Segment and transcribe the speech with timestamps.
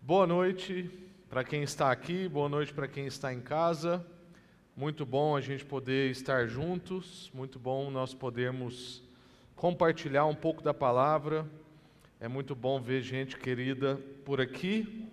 [0.00, 0.88] Boa noite
[1.28, 4.06] para quem está aqui, boa noite para quem está em casa.
[4.76, 9.02] Muito bom a gente poder estar juntos, muito bom nós podermos
[9.56, 11.44] compartilhar um pouco da palavra.
[12.20, 15.08] É muito bom ver gente querida por aqui.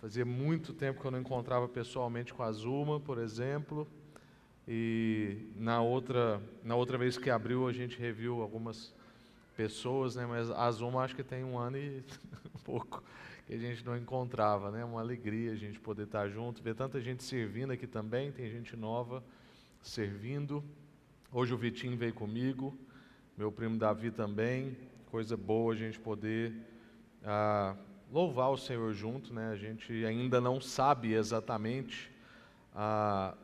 [0.00, 3.86] Fazia muito tempo que eu não encontrava pessoalmente com a Zuma, por exemplo.
[4.66, 8.94] E na outra, na outra vez que abriu, a gente reviu algumas
[9.56, 10.24] pessoas, né?
[10.24, 12.02] mas a Zuma acho que tem um ano e
[12.64, 13.02] pouco
[13.52, 14.82] que a gente não encontrava, né?
[14.82, 18.74] Uma alegria a gente poder estar junto, ver tanta gente servindo aqui também, tem gente
[18.74, 19.22] nova
[19.82, 20.64] servindo.
[21.30, 22.74] Hoje o Vitinho veio comigo,
[23.36, 24.74] meu primo Davi também,
[25.10, 26.54] coisa boa a gente poder
[27.22, 27.76] ah,
[28.10, 29.50] louvar o Senhor junto, né?
[29.50, 32.10] A gente ainda não sabe exatamente
[32.74, 33.34] ah,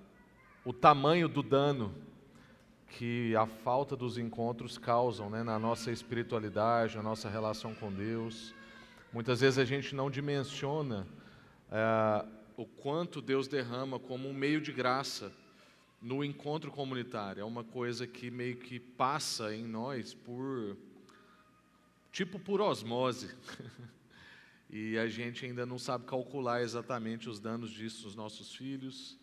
[0.64, 1.94] o tamanho do dano
[2.92, 8.54] que a falta dos encontros causam né, na nossa espiritualidade, na nossa relação com Deus.
[9.18, 11.04] Muitas vezes a gente não dimensiona
[11.72, 12.24] é,
[12.56, 15.32] o quanto Deus derrama como um meio de graça
[16.00, 17.40] no encontro comunitário.
[17.40, 20.76] É uma coisa que meio que passa em nós por
[22.12, 23.34] tipo por osmose.
[24.70, 29.18] e a gente ainda não sabe calcular exatamente os danos disso nos nossos filhos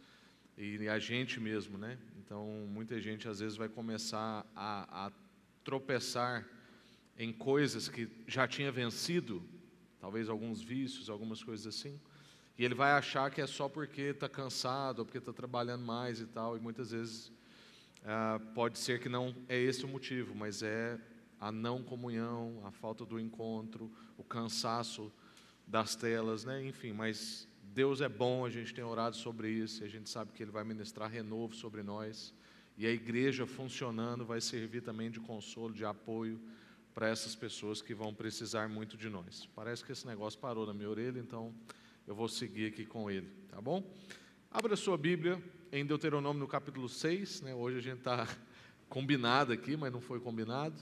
[0.57, 1.97] e a gente mesmo, né?
[2.19, 5.11] Então, muita gente às vezes vai começar a, a
[5.63, 6.45] tropeçar
[7.17, 9.54] em coisas que já tinha vencido
[10.05, 11.99] talvez alguns vícios, algumas coisas assim.
[12.59, 16.21] E ele vai achar que é só porque está cansado, ou porque está trabalhando mais
[16.21, 17.31] e tal, e muitas vezes
[18.03, 20.99] ah, pode ser que não é esse o motivo, mas é
[21.41, 25.11] a não comunhão, a falta do encontro, o cansaço
[25.65, 26.63] das telas, né?
[26.63, 30.43] enfim, mas Deus é bom, a gente tem orado sobre isso, a gente sabe que
[30.43, 32.31] Ele vai ministrar renovo sobre nós,
[32.77, 36.39] e a igreja funcionando vai servir também de consolo, de apoio,
[36.95, 39.49] para essas pessoas que vão precisar muito de nós.
[39.53, 41.53] Parece que esse negócio parou na minha orelha, então
[42.07, 43.83] eu vou seguir aqui com ele, tá bom?
[44.49, 47.53] Abra sua Bíblia em Deuteronômio no capítulo 6, né?
[47.53, 48.25] hoje a gente está
[48.87, 50.81] combinado aqui, mas não foi combinado,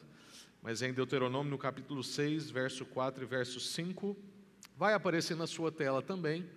[0.62, 4.16] mas é em Deuteronômio no capítulo 6, verso 4 e verso 5,
[4.78, 6.48] vai aparecer na sua tela também,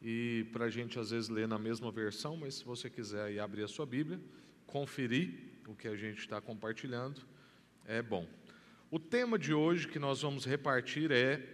[0.00, 3.40] e para a gente às vezes ler na mesma versão, mas se você quiser aí
[3.40, 4.20] abrir a sua Bíblia,
[4.68, 5.34] conferir
[5.66, 7.22] o que a gente está compartilhando,
[7.84, 8.24] é bom.
[8.94, 11.44] O tema de hoje que nós vamos repartir é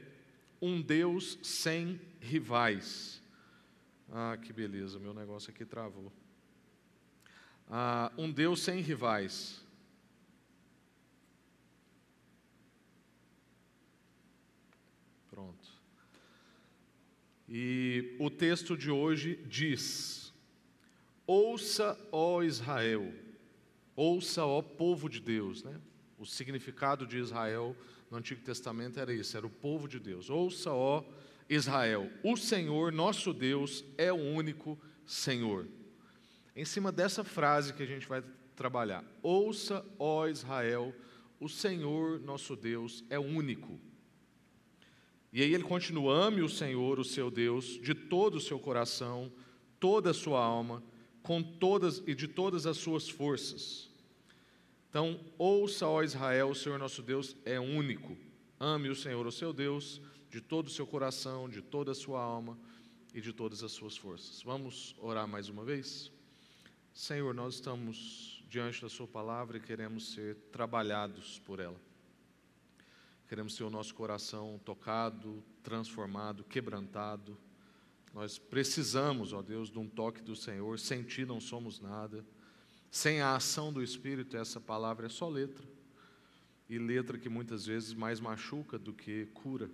[0.60, 3.22] Um Deus sem rivais.
[4.12, 6.12] Ah, que beleza, meu negócio aqui travou.
[7.66, 9.64] Ah, um Deus sem rivais.
[15.30, 15.70] Pronto.
[17.48, 20.30] E o texto de hoje diz:
[21.26, 23.14] Ouça, ó Israel,
[23.96, 25.80] ouça, ó povo de Deus, né?
[26.20, 27.74] O significado de Israel
[28.10, 30.28] no Antigo Testamento era isso, era o povo de Deus.
[30.28, 31.02] Ouça, ó
[31.48, 35.66] Israel, o Senhor nosso Deus é o único Senhor.
[36.54, 38.22] Em cima dessa frase que a gente vai
[38.54, 40.94] trabalhar, ouça, ó Israel,
[41.40, 43.80] o Senhor nosso Deus é único.
[45.32, 49.32] E aí ele continua: ame o Senhor, o seu Deus, de todo o seu coração,
[49.80, 50.82] toda a sua alma,
[51.22, 53.89] com todas e de todas as suas forças.
[54.90, 58.18] Então, ouça, ó Israel, o Senhor nosso Deus é único.
[58.58, 62.20] Ame o Senhor, o seu Deus, de todo o seu coração, de toda a sua
[62.20, 62.58] alma
[63.14, 64.42] e de todas as suas forças.
[64.42, 66.10] Vamos orar mais uma vez?
[66.92, 71.80] Senhor, nós estamos diante da Sua palavra e queremos ser trabalhados por ela.
[73.28, 77.38] Queremos ter o nosso coração tocado, transformado, quebrantado.
[78.12, 80.80] Nós precisamos, ó Deus, de um toque do Senhor.
[80.80, 82.26] Sem Ti não somos nada.
[82.90, 85.64] Sem a ação do Espírito, essa palavra é só letra.
[86.68, 89.70] E letra que muitas vezes mais machuca do que cura.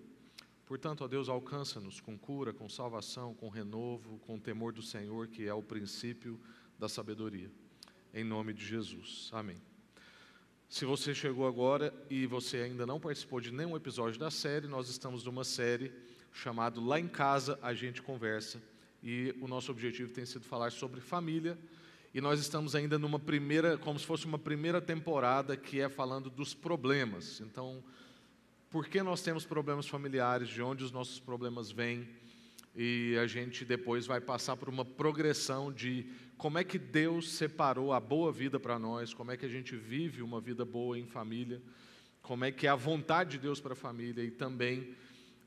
[0.66, 5.28] Portanto, ó Deus, alcança-nos com cura, com salvação, com renovo, com o temor do Senhor,
[5.28, 6.38] que é o princípio
[6.78, 7.50] da sabedoria.
[8.12, 9.30] Em nome de Jesus.
[9.32, 9.56] Amém.
[10.68, 14.88] Se você chegou agora e você ainda não participou de nenhum episódio da série, nós
[14.90, 15.92] estamos numa série
[16.32, 18.60] chamada Lá em Casa a gente conversa.
[19.02, 21.56] E o nosso objetivo tem sido falar sobre família
[22.16, 26.30] e nós estamos ainda numa primeira, como se fosse uma primeira temporada que é falando
[26.30, 27.42] dos problemas.
[27.42, 27.84] Então,
[28.70, 32.08] por que nós temos problemas familiares, de onde os nossos problemas vêm,
[32.74, 36.06] e a gente depois vai passar por uma progressão de
[36.38, 39.76] como é que Deus separou a boa vida para nós, como é que a gente
[39.76, 41.60] vive uma vida boa em família,
[42.22, 44.94] como é que é a vontade de Deus para a família e também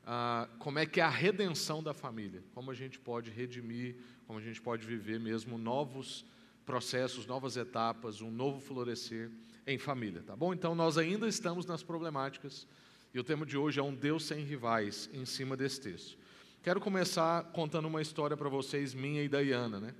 [0.06, 4.38] ah, como é que é a redenção da família, como a gente pode redimir, como
[4.38, 6.24] a gente pode viver mesmo novos
[6.70, 9.28] processos, novas etapas, um novo florescer
[9.66, 10.54] em família, tá bom?
[10.54, 12.64] Então nós ainda estamos nas problemáticas
[13.12, 16.16] e o tema de hoje é um Deus sem rivais em cima desse texto.
[16.62, 19.92] Quero começar contando uma história para vocês, minha e da Iana, né?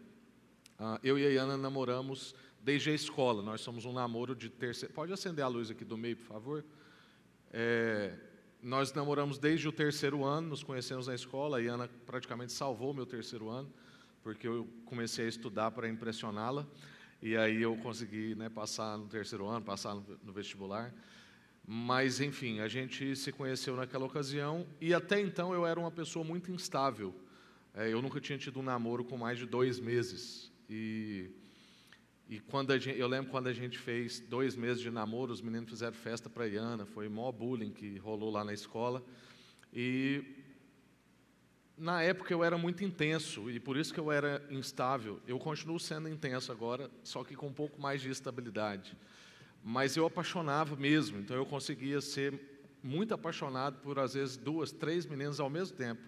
[0.78, 3.42] Ah, eu e a Iana namoramos desde a escola.
[3.42, 4.94] Nós somos um namoro de terceiro.
[4.94, 6.64] Pode acender a luz aqui do meio, por favor?
[7.52, 8.14] É,
[8.62, 11.56] nós namoramos desde o terceiro ano, nos conhecemos na escola.
[11.56, 13.68] A Iana praticamente salvou meu terceiro ano,
[14.22, 16.66] porque eu comecei a estudar para impressioná-la.
[17.22, 20.94] E aí eu consegui né, passar no terceiro ano, passar no, vestibular.
[21.66, 26.24] Mas, enfim, a gente se conheceu naquela ocasião e até então eu era uma pessoa
[26.24, 27.14] muito instável.
[27.74, 30.50] É, eu nunca tinha tido um namoro com mais de dois meses.
[30.68, 31.30] E
[32.30, 35.68] e quando gente, eu lembro quando a gente fez dois meses de namoro, os meninos
[35.68, 39.04] fizeram festa para a Iana, foi maior bullying que rolou lá na escola.
[39.74, 40.22] E
[41.80, 45.18] na época eu era muito intenso e por isso que eu era instável.
[45.26, 48.94] Eu continuo sendo intenso agora, só que com um pouco mais de estabilidade.
[49.64, 52.38] Mas eu apaixonava mesmo, então eu conseguia ser
[52.82, 56.02] muito apaixonado por às vezes duas, três meninas ao mesmo tempo.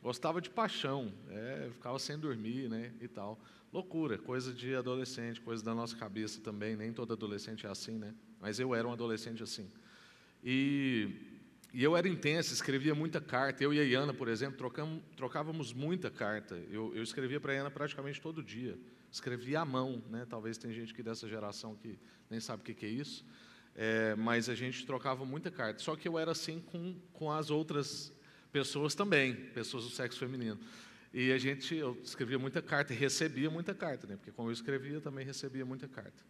[0.00, 3.40] Gostava de paixão, é, ficava sem dormir, né, e tal.
[3.72, 6.76] Loucura, coisa de adolescente, coisa da nossa cabeça também.
[6.76, 8.14] Nem todo adolescente é assim, né?
[8.40, 9.68] Mas eu era um adolescente assim.
[10.42, 11.27] E,
[11.72, 13.62] e eu era intenso, escrevia muita carta.
[13.62, 16.54] Eu e a Iana, por exemplo, trocamos, trocávamos muita carta.
[16.70, 18.78] Eu, eu escrevia para a Iana praticamente todo dia.
[19.12, 20.26] Escrevia à mão, né?
[20.28, 21.98] Talvez tem gente que dessa geração que
[22.30, 23.24] nem sabe o que, que é isso.
[23.74, 25.80] É, mas a gente trocava muita carta.
[25.80, 28.12] Só que eu era assim com, com as outras
[28.50, 30.58] pessoas também, pessoas do sexo feminino.
[31.12, 34.16] E a gente, eu escrevia muita carta e recebia muita carta, né?
[34.16, 36.24] Porque como eu escrevia, também recebia muita carta.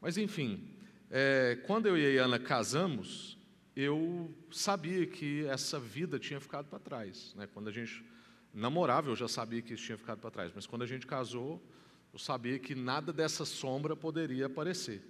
[0.00, 0.68] Mas enfim,
[1.10, 3.35] é, quando eu e a Ana casamos,
[3.76, 7.34] eu sabia que essa vida tinha ficado para trás.
[7.36, 7.46] Né?
[7.52, 8.02] Quando a gente
[8.52, 10.50] namorava, eu já sabia que isso tinha ficado para trás.
[10.54, 11.62] Mas quando a gente casou,
[12.10, 15.02] eu sabia que nada dessa sombra poderia aparecer.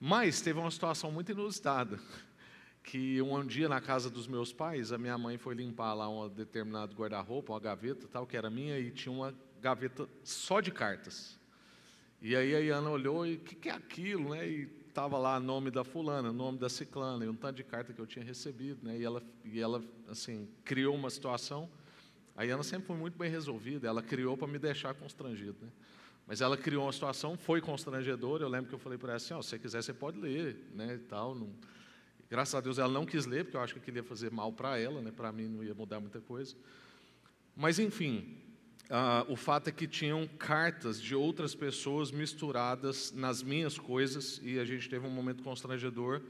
[0.00, 2.00] Mas teve uma situação muito inusitada
[2.82, 6.26] que um dia na casa dos meus pais, a minha mãe foi limpar lá um
[6.26, 11.38] determinado guarda-roupa, uma gaveta tal, que era minha, e tinha uma gaveta só de cartas.
[12.22, 14.48] E aí a Iana olhou e o que, que, é aquilo, né?
[14.48, 18.00] E estava lá nome da fulana, nome da ciclana, e um tanto de carta que
[18.00, 18.96] eu tinha recebido, né?
[18.96, 21.68] E ela, e ela assim, criou uma situação.
[22.36, 25.68] A Iana sempre foi muito bem resolvida, ela criou para me deixar constrangido, né?
[26.28, 28.44] Mas ela criou uma situação, foi constrangedora.
[28.44, 30.70] Eu lembro que eu falei para ela assim: oh, se você quiser, você pode ler,
[30.72, 30.94] né?
[30.94, 31.52] E tal, não
[32.30, 34.52] Graças a Deus ela não quis ler, porque eu acho que aquilo ia fazer mal
[34.52, 35.10] para ela, né?
[35.10, 36.56] para mim não ia mudar muita coisa.
[37.54, 38.36] Mas, enfim,
[38.90, 44.58] uh, o fato é que tinham cartas de outras pessoas misturadas nas minhas coisas e
[44.58, 46.22] a gente teve um momento constrangedor.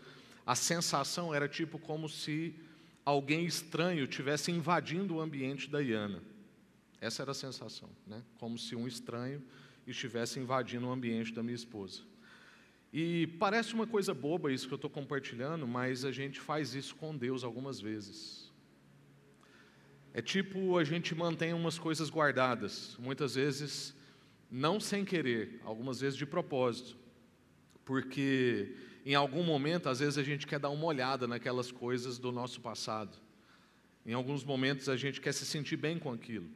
[0.46, 2.54] A sensação era tipo como se
[3.04, 6.22] alguém estranho tivesse invadindo o ambiente da Iana.
[7.00, 8.22] Essa era a sensação, né?
[8.38, 9.42] como se um estranho
[9.86, 12.00] estivesse invadindo o ambiente da minha esposa.
[12.92, 16.94] E parece uma coisa boba isso que eu estou compartilhando, mas a gente faz isso
[16.94, 18.43] com Deus algumas vezes.
[20.14, 23.94] É tipo a gente mantém umas coisas guardadas, muitas vezes
[24.48, 26.96] não sem querer, algumas vezes de propósito,
[27.84, 32.32] porque em algum momento, às vezes a gente quer dar uma olhada naquelas coisas do
[32.32, 33.18] nosso passado.
[34.06, 36.48] Em alguns momentos a gente quer se sentir bem com aquilo.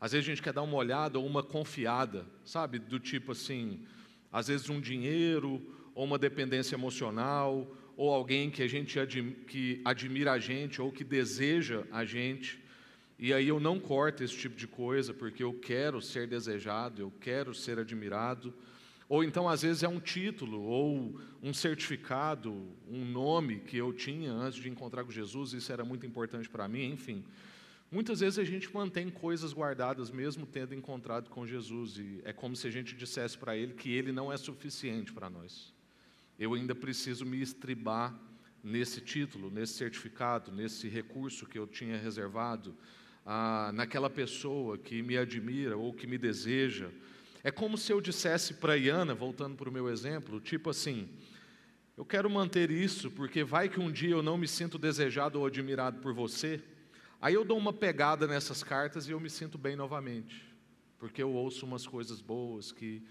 [0.00, 2.78] Às vezes a gente quer dar uma olhada ou uma confiada, sabe?
[2.78, 3.84] Do tipo assim,
[4.32, 5.60] às vezes um dinheiro,
[5.94, 10.90] ou uma dependência emocional, ou alguém que a gente admi que admira a gente ou
[10.90, 12.66] que deseja a gente.
[13.18, 17.12] E aí eu não corto esse tipo de coisa porque eu quero ser desejado, eu
[17.20, 18.54] quero ser admirado.
[19.08, 22.52] Ou então, às vezes, é um título, ou um certificado,
[22.86, 26.68] um nome que eu tinha antes de encontrar com Jesus, isso era muito importante para
[26.68, 27.24] mim, enfim.
[27.90, 32.54] Muitas vezes a gente mantém coisas guardadas mesmo tendo encontrado com Jesus e é como
[32.54, 35.72] se a gente dissesse para ele que ele não é suficiente para nós.
[36.38, 38.14] Eu ainda preciso me estribar
[38.62, 42.76] nesse título, nesse certificado, nesse recurso que eu tinha reservado,
[43.30, 46.88] ah, naquela pessoa que me admira ou que me deseja.
[47.44, 51.06] É como se eu dissesse para Iana, voltando para o meu exemplo, tipo assim:
[51.94, 55.44] eu quero manter isso porque vai que um dia eu não me sinto desejado ou
[55.44, 56.58] admirado por você.
[57.20, 60.42] Aí eu dou uma pegada nessas cartas e eu me sinto bem novamente,
[60.96, 63.02] porque eu ouço umas coisas boas que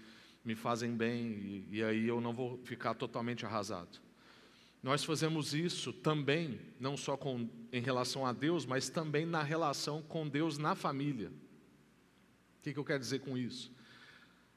[0.44, 4.00] me fazem bem e, e aí eu não vou ficar totalmente arrasado.
[4.82, 10.02] Nós fazemos isso também, não só com, em relação a Deus, mas também na relação
[10.02, 11.28] com Deus na família.
[11.28, 13.72] O que, que eu quero dizer com isso?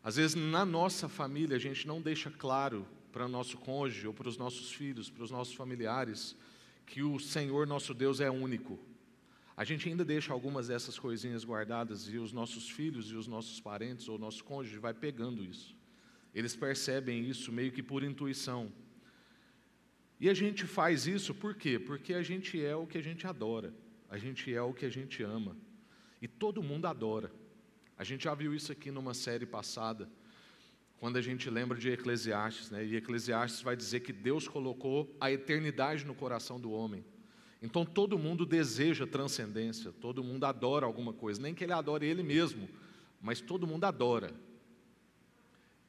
[0.03, 4.13] Às vezes, na nossa família, a gente não deixa claro para o nosso cônjuge ou
[4.13, 6.35] para os nossos filhos, para os nossos familiares,
[6.85, 8.79] que o Senhor nosso Deus é único,
[9.55, 13.59] a gente ainda deixa algumas dessas coisinhas guardadas e os nossos filhos e os nossos
[13.59, 15.75] parentes ou nosso cônjuge vai pegando isso.
[16.33, 18.71] Eles percebem isso meio que por intuição.
[20.21, 21.79] E a gente faz isso por quê?
[21.79, 23.73] Porque a gente é o que a gente adora,
[24.07, 25.57] a gente é o que a gente ama.
[26.21, 27.31] E todo mundo adora.
[27.97, 30.07] A gente já viu isso aqui numa série passada,
[30.99, 32.85] quando a gente lembra de Eclesiastes, né?
[32.85, 37.03] E Eclesiastes vai dizer que Deus colocou a eternidade no coração do homem.
[37.59, 42.21] Então todo mundo deseja transcendência, todo mundo adora alguma coisa, nem que ele adore ele
[42.21, 42.69] mesmo,
[43.19, 44.31] mas todo mundo adora.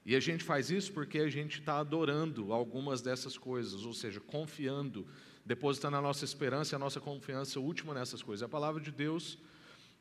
[0.04, 4.20] E a gente faz isso porque a gente está adorando algumas dessas coisas, ou seja,
[4.20, 5.06] confiando,
[5.44, 8.42] depositando a nossa esperança e a nossa confiança última nessas coisas.
[8.42, 9.38] A palavra de Deus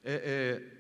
[0.04, 0.78] é, é,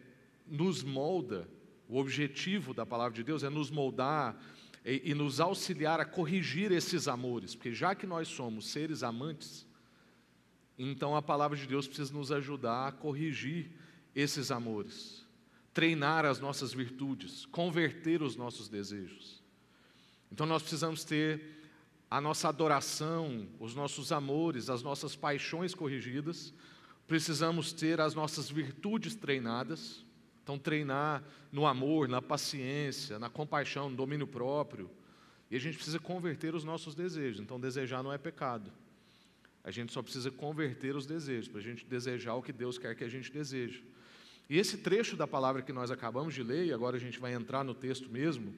[0.47, 1.47] nos molda,
[1.87, 4.41] o objetivo da palavra de Deus é nos moldar
[4.83, 9.67] e, e nos auxiliar a corrigir esses amores, porque já que nós somos seres amantes,
[10.79, 13.69] então a palavra de Deus precisa nos ajudar a corrigir
[14.15, 15.20] esses amores
[15.73, 19.41] treinar as nossas virtudes, converter os nossos desejos.
[20.31, 21.41] Então nós precisamos ter
[22.09, 26.53] a nossa adoração, os nossos amores, as nossas paixões corrigidas,
[27.07, 30.05] precisamos ter as nossas virtudes treinadas.
[30.43, 34.89] Então, treinar no amor, na paciência, na compaixão, no domínio próprio.
[35.49, 37.39] E a gente precisa converter os nossos desejos.
[37.39, 38.71] Então, desejar não é pecado.
[39.63, 42.95] A gente só precisa converter os desejos, para a gente desejar o que Deus quer
[42.95, 43.83] que a gente deseje.
[44.51, 47.33] E esse trecho da palavra que nós acabamos de ler, e agora a gente vai
[47.33, 48.53] entrar no texto mesmo,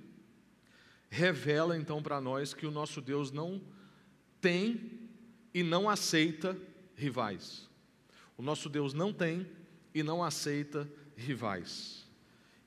[1.08, 3.62] revela então para nós que o nosso Deus não
[4.42, 5.08] tem
[5.54, 6.58] e não aceita
[6.96, 7.70] rivais.
[8.36, 9.48] O nosso Deus não tem
[9.94, 12.10] e não aceita rivais.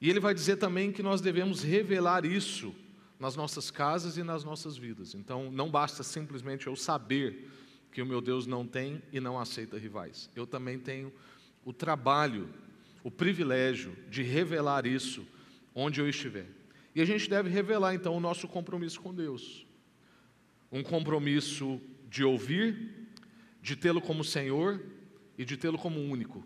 [0.00, 2.72] E ele vai dizer também que nós devemos revelar isso
[3.18, 5.16] nas nossas casas e nas nossas vidas.
[5.16, 7.50] Então, não basta simplesmente eu saber
[7.90, 10.30] que o meu Deus não tem e não aceita rivais.
[10.36, 11.12] Eu também tenho
[11.64, 12.48] o trabalho
[13.06, 15.24] o privilégio de revelar isso
[15.72, 16.48] onde eu estiver.
[16.92, 19.64] E a gente deve revelar então o nosso compromisso com Deus.
[20.72, 23.06] Um compromisso de ouvir,
[23.62, 24.84] de tê-lo como Senhor
[25.38, 26.44] e de tê-lo como único.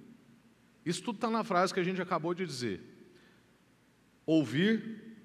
[0.85, 2.83] Isso tudo está na frase que a gente acabou de dizer.
[4.27, 5.17] Ouvir,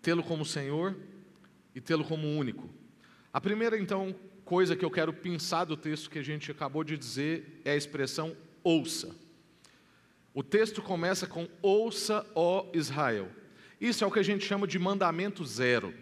[0.00, 0.96] tê-lo como Senhor
[1.74, 2.70] e tê-lo como único.
[3.32, 4.14] A primeira, então,
[4.44, 7.76] coisa que eu quero pensar do texto que a gente acabou de dizer é a
[7.76, 9.25] expressão ouça.
[10.36, 13.30] O texto começa com: Ouça, ó Israel.
[13.80, 15.94] Isso é o que a gente chama de mandamento zero.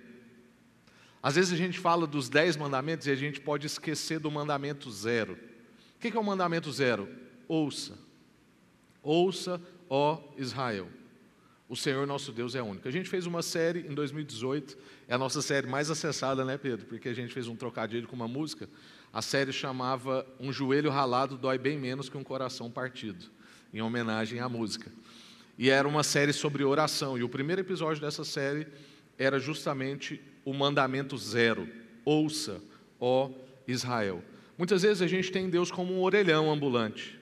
[1.23, 4.91] Às vezes a gente fala dos dez mandamentos e a gente pode esquecer do mandamento
[4.91, 5.39] zero.
[5.95, 7.09] O que é o mandamento zero?
[7.47, 7.97] Ouça.
[9.05, 10.89] Ouça, ó Israel.
[11.69, 12.89] O Senhor nosso Deus é único.
[12.89, 14.77] A gente fez uma série em 2018,
[15.07, 16.87] é a nossa série mais acessada, né, Pedro?
[16.87, 18.69] Porque a gente fez um trocadilho com uma música.
[19.13, 23.31] A série chamava Um joelho ralado dói bem menos que um coração partido
[23.75, 24.91] em homenagem à música.
[25.59, 28.69] E era uma série sobre oração, e o primeiro episódio dessa série
[29.19, 31.69] era justamente o mandamento zero:
[32.05, 32.63] ouça,
[33.01, 33.31] ó
[33.67, 34.23] Israel.
[34.57, 37.19] Muitas vezes a gente tem Deus como um orelhão ambulante.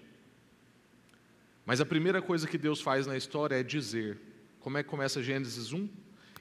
[1.64, 4.18] Mas a primeira coisa que Deus faz na história é dizer.
[4.60, 5.88] Como é que começa Gênesis 1?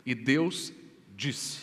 [0.06, 0.74] E Deus
[1.16, 1.60] disse.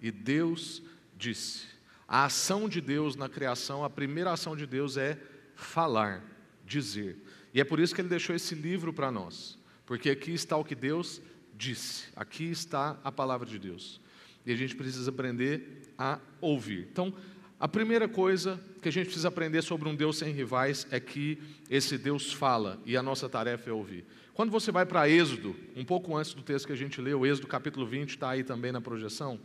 [0.00, 0.82] E Deus
[1.16, 1.66] disse.
[2.08, 5.18] A ação de Deus na criação, a primeira ação de Deus é
[5.54, 6.31] falar
[6.72, 7.18] dizer.
[7.52, 10.64] E é por isso que ele deixou esse livro para nós, porque aqui está o
[10.64, 11.20] que Deus
[11.54, 14.00] disse, aqui está a palavra de Deus.
[14.44, 16.88] E a gente precisa aprender a ouvir.
[16.90, 17.14] Então,
[17.60, 21.38] a primeira coisa que a gente precisa aprender sobre um Deus sem rivais é que
[21.70, 24.04] esse Deus fala e a nossa tarefa é ouvir.
[24.34, 27.46] Quando você vai para Êxodo, um pouco antes do texto que a gente leu, Êxodo
[27.46, 29.38] capítulo 20 está aí também na projeção,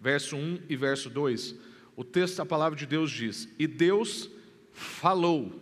[0.00, 1.56] verso 1 e verso 2,
[1.96, 4.30] o texto da palavra de Deus diz: E Deus
[4.72, 5.60] falou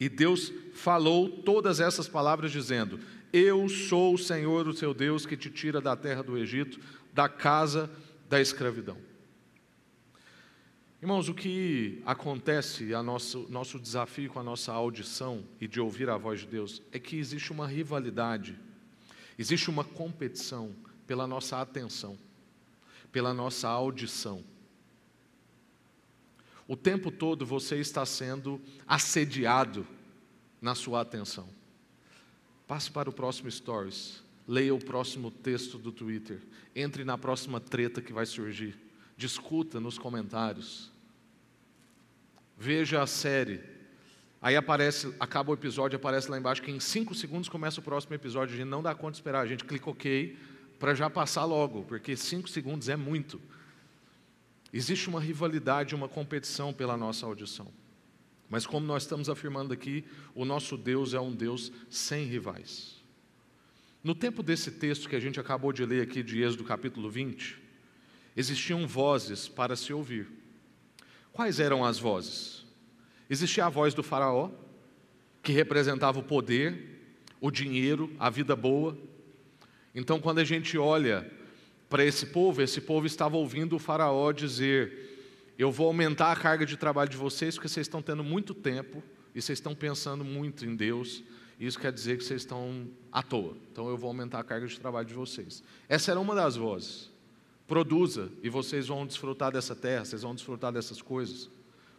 [0.00, 3.00] e Deus falou todas essas palavras, dizendo:
[3.32, 6.78] Eu sou o Senhor, o seu Deus, que te tira da terra do Egito,
[7.12, 7.90] da casa
[8.28, 8.96] da escravidão.
[11.00, 16.10] Irmãos, o que acontece, a nosso, nosso desafio com a nossa audição e de ouvir
[16.10, 18.58] a voz de Deus, é que existe uma rivalidade,
[19.38, 20.74] existe uma competição
[21.06, 22.18] pela nossa atenção,
[23.12, 24.42] pela nossa audição.
[26.68, 29.86] O tempo todo você está sendo assediado
[30.60, 31.48] na sua atenção.
[32.66, 34.22] Passe para o próximo Stories.
[34.46, 36.40] Leia o próximo texto do Twitter.
[36.76, 38.78] Entre na próxima treta que vai surgir.
[39.16, 40.92] Discuta nos comentários.
[42.58, 43.62] Veja a série.
[44.40, 48.14] Aí aparece, acaba o episódio, aparece lá embaixo que em cinco segundos começa o próximo
[48.14, 48.54] episódio.
[48.54, 49.40] A gente não dá conta de esperar.
[49.40, 50.36] A gente clica OK
[50.78, 53.40] para já passar logo, porque cinco segundos é muito.
[54.72, 57.68] Existe uma rivalidade, uma competição pela nossa audição.
[58.48, 62.96] Mas, como nós estamos afirmando aqui, o nosso Deus é um Deus sem rivais.
[64.02, 67.58] No tempo desse texto que a gente acabou de ler aqui, de Êxodo capítulo 20,
[68.36, 70.28] existiam vozes para se ouvir.
[71.32, 72.64] Quais eram as vozes?
[73.28, 74.50] Existia a voz do Faraó,
[75.42, 78.96] que representava o poder, o dinheiro, a vida boa.
[79.94, 81.30] Então, quando a gente olha
[81.88, 86.66] para esse povo, esse povo estava ouvindo o Faraó dizer: Eu vou aumentar a carga
[86.66, 89.02] de trabalho de vocês, porque vocês estão tendo muito tempo
[89.34, 91.22] e vocês estão pensando muito em Deus.
[91.58, 93.56] Isso quer dizer que vocês estão à toa.
[93.72, 95.62] Então eu vou aumentar a carga de trabalho de vocês.
[95.88, 97.10] Essa era uma das vozes.
[97.66, 101.50] Produza e vocês vão desfrutar dessa terra, vocês vão desfrutar dessas coisas.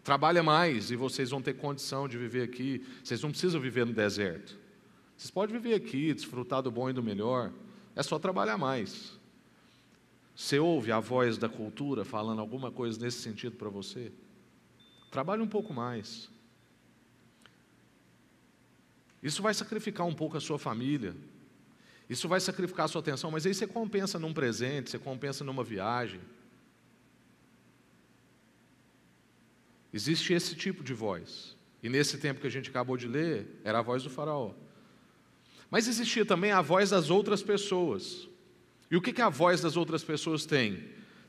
[0.03, 2.85] Trabalha mais e vocês vão ter condição de viver aqui.
[3.03, 4.57] Vocês não precisam viver no deserto.
[5.17, 7.51] Vocês podem viver aqui, desfrutar do bom e do melhor.
[7.95, 9.18] É só trabalhar mais.
[10.39, 14.09] Você ouve a voz da cultura falando alguma coisa nesse sentido para você?
[15.11, 16.29] Trabalhe um pouco mais.
[19.21, 21.13] Isso vai sacrificar um pouco a sua família.
[22.09, 25.61] Isso vai sacrificar a sua atenção, mas aí você compensa num presente, você compensa numa
[25.61, 26.21] viagem.
[29.91, 31.57] Existe esse tipo de voz.
[31.83, 34.53] E nesse tempo que a gente acabou de ler, era a voz do faraó.
[35.69, 38.28] Mas existia também a voz das outras pessoas.
[38.89, 40.83] E o que, que a voz das outras pessoas tem?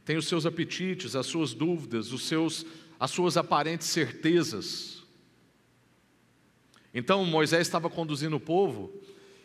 [0.04, 2.64] Tem os seus apetites, as suas dúvidas, os seus,
[2.98, 5.02] as suas aparentes certezas.
[6.92, 8.92] Então Moisés estava conduzindo o povo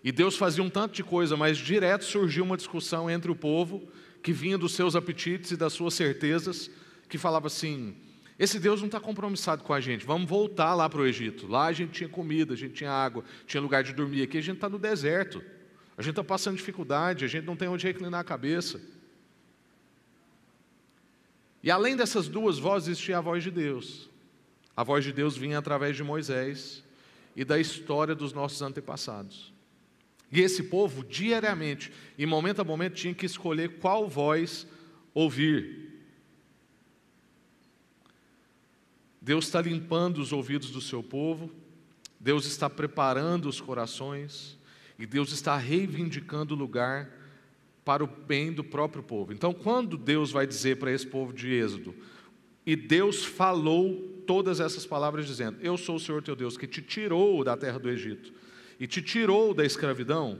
[0.04, 3.88] e Deus fazia um tanto de coisa, mas direto surgiu uma discussão entre o povo
[4.24, 6.70] que vinha dos seus apetites e das suas certezas,
[7.08, 7.96] que falava assim:
[8.40, 11.48] esse Deus não está compromissado com a gente, vamos voltar lá para o Egito.
[11.48, 14.24] Lá a gente tinha comida, a gente tinha água, tinha lugar de dormir.
[14.24, 15.42] Aqui a gente está no deserto.
[15.98, 18.82] A gente está passando dificuldade, a gente não tem onde reclinar a cabeça.
[21.64, 24.10] E além dessas duas vozes, existia a voz de Deus.
[24.76, 26.84] A voz de Deus vinha através de Moisés
[27.36, 29.54] e da história dos nossos antepassados.
[30.32, 34.68] E esse povo, diariamente, em momento a momento, tinha que escolher qual voz
[35.14, 36.04] ouvir.
[39.22, 41.50] Deus está limpando os ouvidos do seu povo,
[42.20, 44.58] Deus está preparando os corações,
[44.98, 47.10] e Deus está reivindicando o lugar
[47.84, 49.32] para o bem do próprio povo.
[49.34, 51.94] Então, quando Deus vai dizer para esse povo de Êxodo,
[52.66, 56.82] e Deus falou todas essas palavras, dizendo: Eu sou o Senhor teu Deus, que te
[56.82, 58.34] tirou da terra do Egito
[58.80, 60.40] e te tirou da escravidão.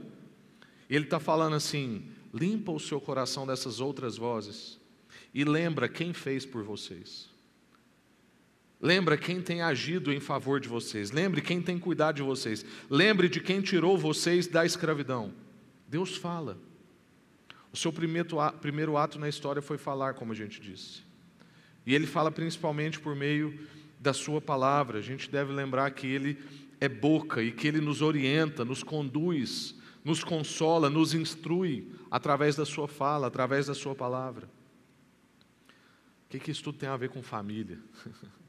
[0.90, 4.78] Ele está falando assim: limpa o seu coração dessas outras vozes
[5.32, 7.28] e lembra quem fez por vocês.
[8.80, 11.10] Lembra quem tem agido em favor de vocês.
[11.10, 12.64] Lembre quem tem cuidado de vocês.
[12.90, 15.32] Lembre de quem tirou vocês da escravidão.
[15.88, 16.58] Deus fala.
[17.72, 21.02] O seu primeiro ato na história foi falar, como a gente disse.
[21.86, 23.58] E ele fala principalmente por meio
[23.98, 24.98] da sua palavra.
[24.98, 26.38] A gente deve lembrar que ele
[26.80, 32.64] é boca e que ele nos orienta, nos conduz, nos consola, nos instrui através da
[32.64, 34.48] sua fala, através da sua palavra.
[36.26, 37.78] O que, que isso tudo tem a ver com família?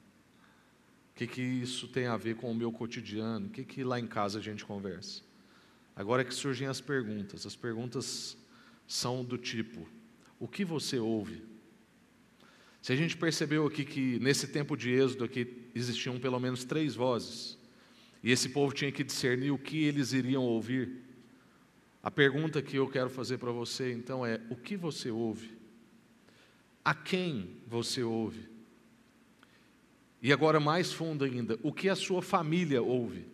[1.18, 3.48] Que, que isso tem a ver com o meu cotidiano?
[3.48, 5.24] O que, que lá em casa a gente conversa?
[5.96, 7.44] Agora é que surgem as perguntas.
[7.44, 8.38] As perguntas
[8.88, 9.90] são do tipo:
[10.40, 11.44] o que você ouve?
[12.84, 16.94] Se a gente percebeu aqui que nesse tempo de êxodo aqui existiam pelo menos três
[16.94, 17.58] vozes,
[18.22, 21.02] e esse povo tinha que discernir o que eles iriam ouvir.
[22.04, 25.58] A pergunta que eu quero fazer para você então é: o que você ouve?
[26.86, 28.47] A quem você ouve?
[30.22, 33.26] E agora, mais fundo ainda, o que a sua família ouve?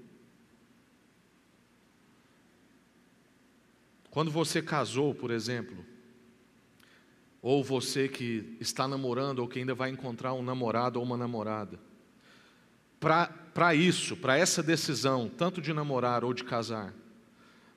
[4.09, 5.83] Quando você casou, por exemplo,
[7.41, 11.79] ou você que está namorando ou que ainda vai encontrar um namorado ou uma namorada,
[12.99, 16.93] para isso, para essa decisão, tanto de namorar ou de casar,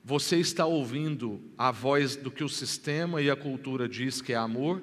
[0.03, 4.37] você está ouvindo a voz do que o sistema e a cultura diz que é
[4.37, 4.81] amor,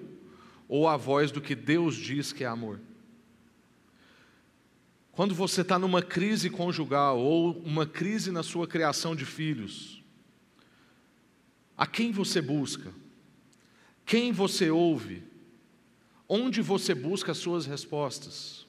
[0.69, 2.81] ou a voz do que Deus diz que é amor?
[5.15, 10.03] Quando você está numa crise conjugal ou uma crise na sua criação de filhos,
[11.77, 12.93] a quem você busca?
[14.05, 15.23] Quem você ouve?
[16.29, 18.67] Onde você busca as suas respostas?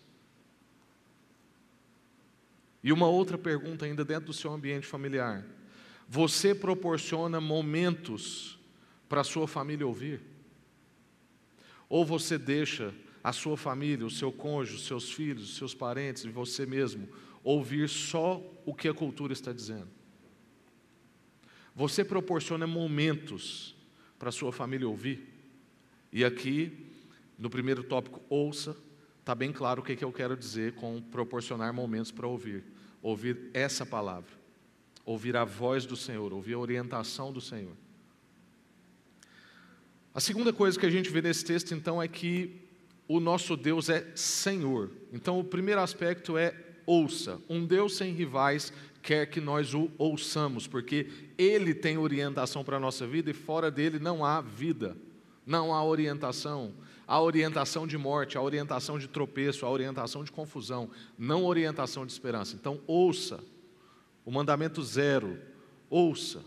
[2.84, 5.44] E uma outra pergunta ainda dentro do seu ambiente familiar.
[6.08, 8.60] Você proporciona momentos
[9.10, 10.22] para a sua família ouvir?
[11.90, 12.94] Ou você deixa
[13.26, 17.10] a sua família, o seu cônjuge, os seus filhos, os seus parentes e você mesmo
[17.44, 19.88] ouvir só o que a cultura está dizendo.
[21.74, 23.76] Você proporciona momentos
[24.20, 25.28] para a sua família ouvir.
[26.14, 26.86] E aqui,
[27.36, 28.78] no primeiro tópico, ouça,
[29.22, 32.64] está bem claro o que, que eu quero dizer com proporcionar momentos para ouvir.
[33.02, 34.30] Ouvir essa palavra,
[35.04, 37.76] ouvir a voz do Senhor, ouvir a orientação do Senhor.
[40.14, 42.65] A segunda coisa que a gente vê nesse texto, então, é que
[43.08, 44.92] o nosso Deus é Senhor.
[45.14, 50.66] Então, o primeiro aspecto é ouça, um Deus sem rivais quer que nós o ouçamos,
[50.66, 54.98] porque Ele tem orientação para a nossa vida e fora dele não há vida,
[55.46, 56.74] não há orientação.
[57.08, 62.12] Há orientação de morte, há orientação de tropeço, há orientação de confusão, não orientação de
[62.12, 62.56] esperança.
[62.56, 63.44] Então, ouça.
[64.26, 65.38] O mandamento zero,
[65.88, 66.44] ouça.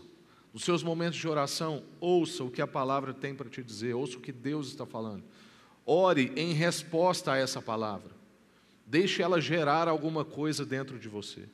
[0.53, 4.17] Nos seus momentos de oração, ouça o que a palavra tem para te dizer, ouça
[4.17, 5.23] o que Deus está falando.
[5.91, 8.11] Ore em resposta a essa palavra.
[8.85, 11.49] Deixe ela gerar alguma coisa dentro de você.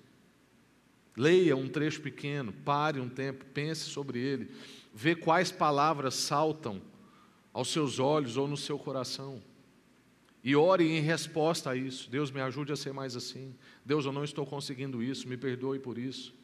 [1.16, 4.52] Leia um trecho pequeno, pare um tempo, pense sobre ele,
[4.94, 6.82] vê quais palavras saltam
[7.54, 9.42] aos seus olhos ou no seu coração.
[10.44, 12.10] E ore em resposta a isso.
[12.10, 13.56] Deus me ajude a ser mais assim.
[13.86, 16.36] Deus, eu não estou conseguindo isso, me perdoe por isso.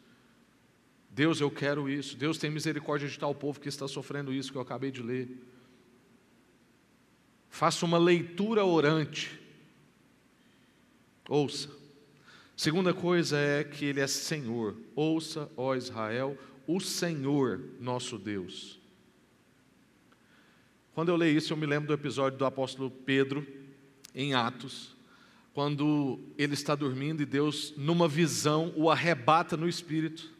[1.09, 2.15] Deus, eu quero isso.
[2.15, 5.27] Deus tem misericórdia de tal povo que está sofrendo isso que eu acabei de ler.
[7.51, 9.39] Faça uma leitura orante.
[11.29, 11.69] Ouça.
[12.55, 14.75] Segunda coisa é que Ele é Senhor.
[14.95, 18.79] Ouça, ó Israel, o Senhor nosso Deus.
[20.95, 23.45] Quando eu leio isso, eu me lembro do episódio do apóstolo Pedro,
[24.13, 24.95] em Atos,
[25.53, 30.31] quando ele está dormindo e Deus, numa visão, o arrebata no espírito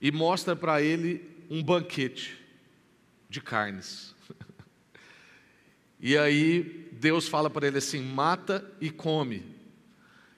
[0.00, 2.38] e mostra para ele um banquete
[3.28, 4.14] de carnes.
[6.00, 9.44] E aí Deus fala para ele assim: mata e come.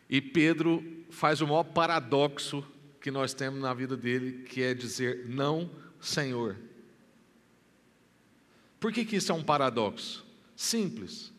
[0.08, 2.64] E Pedro faz o maior paradoxo
[3.00, 5.70] que nós temos na vida dele, que é dizer: não,
[6.00, 6.56] Senhor.
[8.78, 10.26] Por que, que isso é um paradoxo?
[10.56, 11.32] Simples.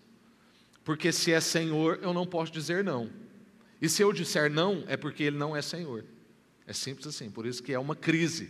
[0.83, 3.09] Porque se é Senhor, eu não posso dizer não.
[3.81, 6.05] E se eu disser não, é porque Ele não é Senhor.
[6.65, 8.49] É simples assim, por isso que é uma crise.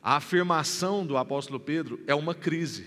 [0.00, 2.86] A afirmação do apóstolo Pedro é uma crise.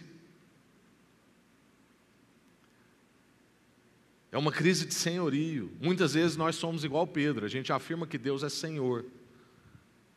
[4.32, 5.72] É uma crise de senhorio.
[5.82, 9.06] Muitas vezes nós somos igual Pedro, a gente afirma que Deus é Senhor.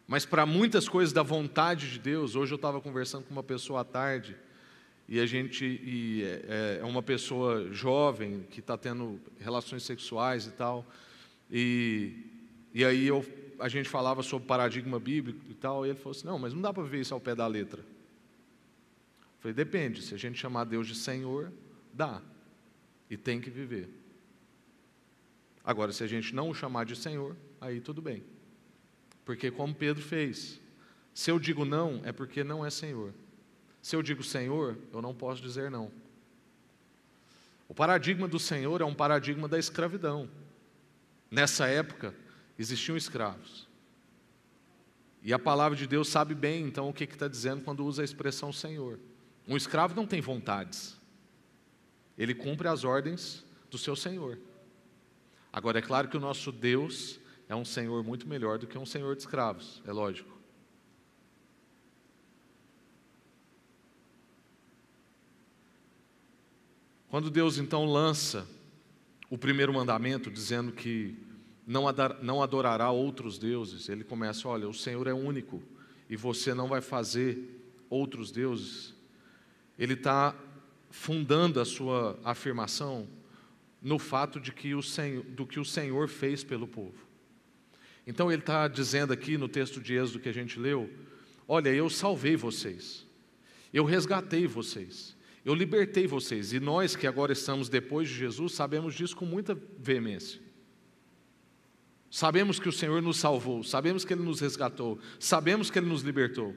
[0.07, 3.81] Mas para muitas coisas da vontade de Deus, hoje eu estava conversando com uma pessoa
[3.81, 4.37] à tarde,
[5.09, 10.51] e a gente e é, é uma pessoa jovem que está tendo relações sexuais e
[10.51, 10.87] tal,
[11.51, 12.27] e,
[12.75, 13.25] e aí eu
[13.59, 16.61] a gente falava sobre paradigma bíblico e tal, e ele falou assim: não, mas não
[16.61, 17.81] dá para ver isso ao pé da letra.
[17.81, 21.53] Eu falei: depende, se a gente chamar Deus de Senhor,
[21.95, 22.21] dá,
[23.09, 24.02] e tem que viver.
[25.65, 28.25] Agora, se a gente não o chamar de Senhor, aí tudo bem.
[29.25, 30.61] Porque, como Pedro fez,
[31.15, 33.13] se eu digo não, é porque não é Senhor.
[33.81, 35.91] Se eu digo Senhor, eu não posso dizer não.
[37.69, 40.29] O paradigma do Senhor é um paradigma da escravidão.
[41.31, 42.15] Nessa época,
[42.59, 43.69] existiam escravos.
[45.23, 48.05] E a palavra de Deus sabe bem, então, o que está dizendo quando usa a
[48.05, 48.99] expressão Senhor.
[49.47, 50.97] Um escravo não tem vontades,
[52.17, 54.39] ele cumpre as ordens do seu Senhor.
[55.53, 58.87] Agora, é claro que o nosso Deus é um Senhor muito melhor do que um
[58.87, 60.33] Senhor de escravos, é lógico.
[67.09, 68.49] Quando Deus então lança
[69.29, 71.15] o primeiro mandamento, dizendo que
[71.67, 73.89] não adorará outros deuses.
[73.89, 75.63] Ele começa: olha, o Senhor é único
[76.09, 78.95] e você não vai fazer outros deuses.
[79.79, 80.35] Ele está
[80.91, 83.07] fundando a sua afirmação
[83.83, 87.07] no fato de que o Senhor, do que o Senhor fez pelo povo.
[88.07, 90.91] Então ele está dizendo aqui no texto de Êxodo que a gente leu:
[91.49, 93.07] olha, eu salvei vocês,
[93.73, 98.95] eu resgatei vocês, eu libertei vocês, e nós que agora estamos depois de Jesus sabemos
[98.95, 100.41] disso com muita veemência.
[102.11, 106.03] Sabemos que o Senhor nos salvou, sabemos que Ele nos resgatou, sabemos que Ele nos
[106.03, 106.55] libertou.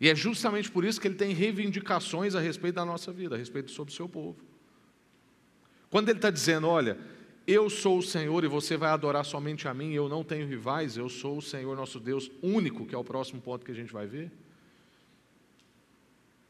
[0.00, 3.38] E é justamente por isso que Ele tem reivindicações a respeito da nossa vida, a
[3.38, 4.53] respeito sobre o seu povo.
[5.94, 6.98] Quando Ele está dizendo, olha,
[7.46, 10.96] eu sou o Senhor e você vai adorar somente a mim, eu não tenho rivais,
[10.96, 13.92] eu sou o Senhor nosso Deus único, que é o próximo ponto que a gente
[13.92, 14.28] vai ver.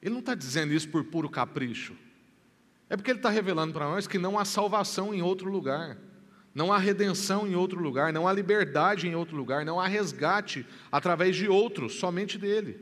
[0.01, 1.95] Ele não está dizendo isso por puro capricho.
[2.89, 5.99] É porque ele está revelando para nós que não há salvação em outro lugar.
[6.55, 10.65] Não há redenção em outro lugar, não há liberdade em outro lugar, não há resgate
[10.91, 12.81] através de outros, somente dele.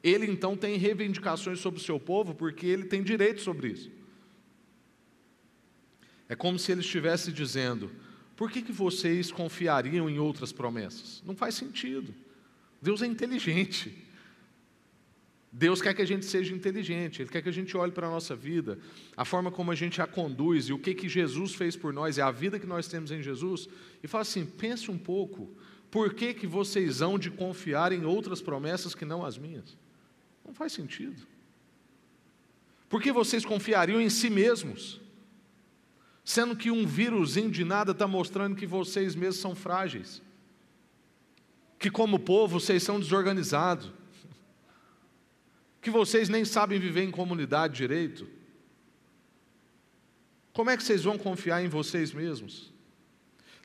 [0.00, 3.97] Ele então tem reivindicações sobre o seu povo porque ele tem direito sobre isso.
[6.28, 7.90] É como se ele estivesse dizendo:
[8.36, 11.22] por que, que vocês confiariam em outras promessas?
[11.26, 12.14] Não faz sentido.
[12.80, 14.06] Deus é inteligente.
[15.50, 18.10] Deus quer que a gente seja inteligente, Ele quer que a gente olhe para a
[18.10, 18.78] nossa vida,
[19.16, 22.18] a forma como a gente a conduz e o que, que Jesus fez por nós,
[22.18, 23.66] e a vida que nós temos em Jesus,
[24.02, 25.48] e fala assim: pense um pouco,
[25.90, 29.76] por que, que vocês hão de confiar em outras promessas que não as minhas?
[30.44, 31.26] Não faz sentido.
[32.88, 35.00] Por que vocês confiariam em si mesmos?
[36.28, 40.20] Sendo que um vírusinho de nada está mostrando que vocês mesmos são frágeis.
[41.78, 43.90] que, como povo, vocês são desorganizados,
[45.80, 48.28] que vocês nem sabem viver em comunidade direito.
[50.52, 52.70] Como é que vocês vão confiar em vocês mesmos?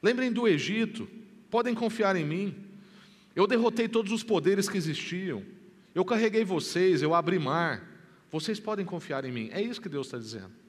[0.02, 1.06] Lembrem do Egito,
[1.50, 2.66] podem confiar em mim.
[3.36, 5.44] Eu derrotei todos os poderes que existiam.
[5.94, 7.86] Eu carreguei vocês, eu abri mar.
[8.32, 9.50] Vocês podem confiar em mim.
[9.52, 10.63] É isso que Deus está dizendo.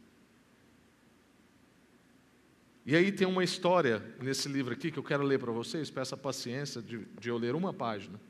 [2.86, 6.14] E aí tem uma história nesse livro aqui que eu quero ler para vocês, peço
[6.14, 8.20] a paciência de, de eu ler uma página,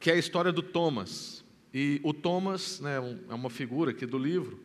[0.00, 1.44] que é a história do Thomas.
[1.72, 2.96] E o Thomas né,
[3.28, 4.58] é uma figura aqui do livro,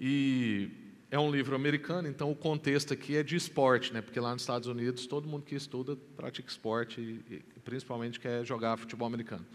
[0.00, 0.68] e
[1.12, 4.42] é um livro americano, então o contexto aqui é de esporte, né, porque lá nos
[4.42, 9.46] Estados Unidos todo mundo que estuda pratica esporte, e, e principalmente quer jogar futebol americano.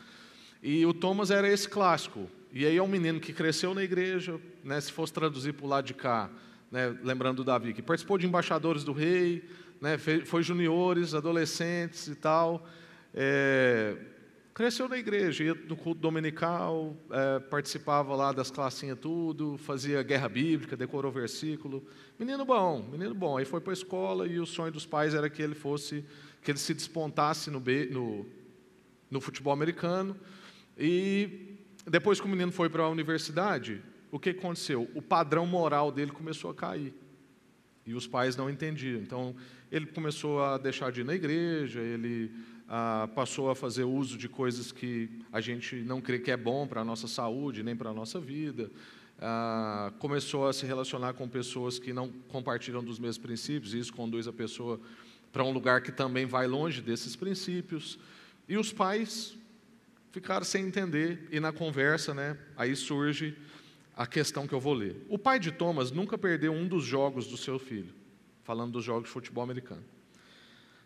[0.63, 4.39] E o Thomas era esse clássico, e aí é um menino que cresceu na igreja,
[4.63, 6.31] né, se fosse traduzir para o lado de cá,
[6.71, 9.47] né, lembrando do Davi, que participou de embaixadores do rei,
[9.81, 12.67] né, foi juniores, adolescentes e tal.
[13.13, 13.95] É,
[14.53, 20.29] cresceu na igreja, ia no culto dominical, é, participava lá das classinhas tudo, fazia guerra
[20.29, 21.85] bíblica, decorou versículo.
[22.17, 23.37] Menino bom, menino bom.
[23.37, 26.05] Aí foi para a escola e o sonho dos pais era que ele fosse,
[26.41, 28.25] que ele se despontasse no, no,
[29.11, 30.15] no futebol americano.
[30.77, 33.81] E depois que o menino foi para a universidade,
[34.15, 34.89] o que aconteceu?
[34.95, 36.93] O padrão moral dele começou a cair.
[37.85, 39.01] E os pais não entendiam.
[39.01, 39.35] Então,
[39.69, 42.31] ele começou a deixar de ir na igreja, ele
[42.65, 46.65] ah, passou a fazer uso de coisas que a gente não crê que é bom
[46.65, 48.71] para a nossa saúde, nem para a nossa vida.
[49.19, 53.91] Ah, começou a se relacionar com pessoas que não compartilham dos mesmos princípios, e isso
[53.91, 54.79] conduz a pessoa
[55.33, 57.99] para um lugar que também vai longe desses princípios.
[58.47, 59.35] E os pais
[60.13, 63.35] ficaram sem entender, e na conversa, né, aí surge
[63.95, 65.05] a questão que eu vou ler.
[65.07, 67.93] O pai de Thomas nunca perdeu um dos jogos do seu filho,
[68.43, 69.83] falando dos jogos de futebol americano.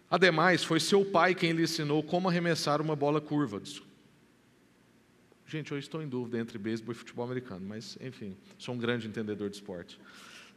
[0.10, 3.62] Ademais, foi seu pai quem lhe ensinou como arremessar uma bola curva.
[5.45, 9.08] Gente, eu estou em dúvida entre beisebol e futebol americano, mas enfim, sou um grande
[9.08, 10.00] entendedor de esporte.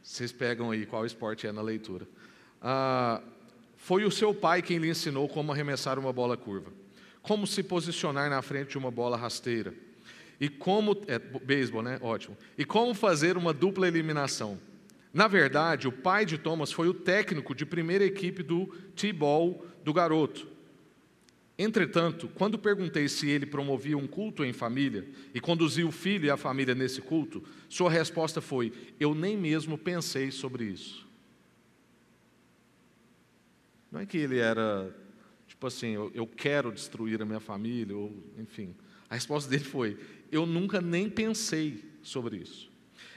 [0.03, 2.07] Vocês pegam aí qual esporte é na leitura.
[2.61, 3.21] Ah,
[3.77, 6.71] foi o seu pai quem lhe ensinou como arremessar uma bola curva,
[7.21, 9.73] como se posicionar na frente de uma bola rasteira
[10.43, 11.01] e como.
[11.07, 11.97] É, beisebol, né?
[12.01, 12.35] Ótimo.
[12.57, 14.59] E como fazer uma dupla eliminação.
[15.13, 19.93] Na verdade, o pai de Thomas foi o técnico de primeira equipe do T-ball do
[19.93, 20.45] garoto.
[21.57, 26.29] Entretanto, quando perguntei se ele promovia um culto em família e conduzia o filho e
[26.29, 31.07] a família nesse culto, sua resposta foi: Eu nem mesmo pensei sobre isso.
[33.89, 34.93] Não é que ele era,
[35.47, 38.75] tipo assim, eu, eu quero destruir a minha família, ou enfim.
[39.13, 39.95] A resposta dele foi:
[40.33, 42.67] Eu nunca nem pensei sobre isso.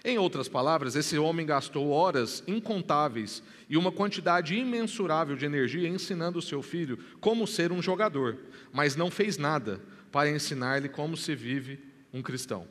[0.05, 6.39] Em outras palavras, esse homem gastou horas incontáveis e uma quantidade imensurável de energia ensinando
[6.39, 8.39] o seu filho como ser um jogador,
[8.71, 9.81] mas não fez nada
[10.13, 11.81] para ensinar-lhe como se vive
[12.13, 12.69] um cristão.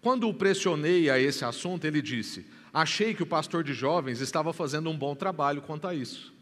[0.00, 4.52] Quando o pressionei a esse assunto, ele disse: Achei que o pastor de jovens estava
[4.52, 6.32] fazendo um bom trabalho quanto a isso.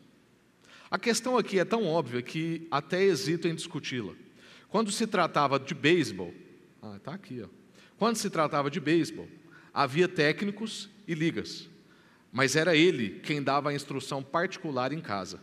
[0.90, 4.12] A questão aqui é tão óbvia que até hesito em discuti-la.
[4.68, 6.34] Quando se tratava de beisebol,
[6.84, 7.48] ah, está aqui, ó.
[7.96, 9.28] Quando se tratava de beisebol,
[9.72, 11.68] havia técnicos e ligas,
[12.30, 15.40] mas era ele quem dava a instrução particular em casa.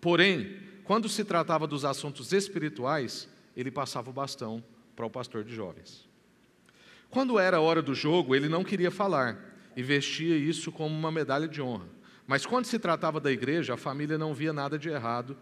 [0.00, 4.62] Porém, quando se tratava dos assuntos espirituais, ele passava o bastão
[4.96, 6.08] para o pastor de jovens.
[7.08, 9.38] Quando era hora do jogo, ele não queria falar
[9.76, 11.86] e vestia isso como uma medalha de honra.
[12.26, 15.36] Mas quando se tratava da igreja, a família não via nada de errado.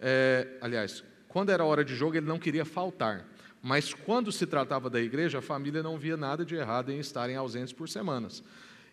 [0.00, 3.26] É, aliás, quando era hora de jogo, ele não queria faltar.
[3.62, 7.36] Mas quando se tratava da igreja, a família não via nada de errado em estarem
[7.36, 8.42] ausentes por semanas.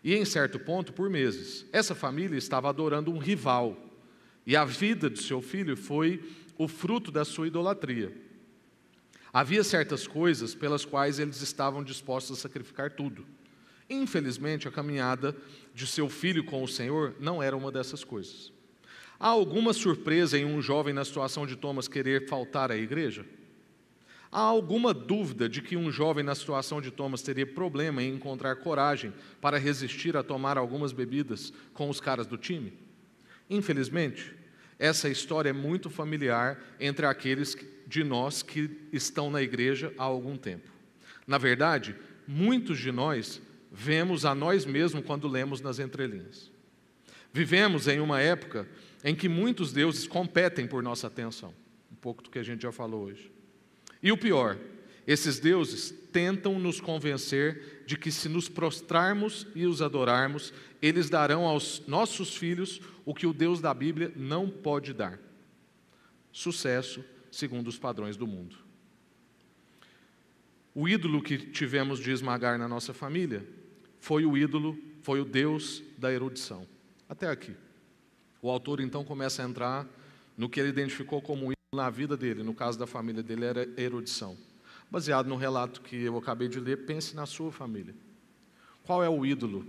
[0.04, 1.64] E em certo ponto, por meses.
[1.72, 3.76] Essa família estava adorando um rival.
[4.46, 6.22] E a vida de seu filho foi
[6.56, 8.12] o fruto da sua idolatria.
[9.32, 13.26] Havia certas coisas pelas quais eles estavam dispostos a sacrificar tudo.
[13.88, 15.34] Infelizmente, a caminhada
[15.74, 18.52] de seu filho com o Senhor não era uma dessas coisas.
[19.18, 23.24] Há alguma surpresa em um jovem na situação de Thomas querer faltar à igreja?
[24.30, 28.56] Há alguma dúvida de que um jovem na situação de Thomas teria problema em encontrar
[28.56, 32.74] coragem para resistir a tomar algumas bebidas com os caras do time?
[33.48, 34.34] Infelizmente,
[34.78, 40.36] essa história é muito familiar entre aqueles de nós que estão na igreja há algum
[40.36, 40.70] tempo.
[41.26, 43.40] Na verdade, muitos de nós
[43.72, 46.50] vemos a nós mesmos quando lemos nas entrelinhas.
[47.32, 48.68] Vivemos em uma época
[49.02, 51.54] em que muitos deuses competem por nossa atenção.
[51.90, 53.37] Um pouco do que a gente já falou hoje.
[54.02, 54.58] E o pior,
[55.06, 61.46] esses deuses tentam nos convencer de que se nos prostrarmos e os adorarmos, eles darão
[61.46, 65.18] aos nossos filhos o que o Deus da Bíblia não pode dar.
[66.30, 68.56] sucesso segundo os padrões do mundo.
[70.74, 73.44] O ídolo que tivemos de esmagar na nossa família
[73.98, 76.66] foi o ídolo, foi o Deus da erudição.
[77.08, 77.56] Até aqui.
[78.40, 79.86] O autor então começa a entrar
[80.36, 84.38] no que ele identificou como na vida dele, no caso da família dele era erudição.
[84.90, 87.94] Baseado no relato que eu acabei de ler, pense na sua família.
[88.84, 89.66] Qual é o ídolo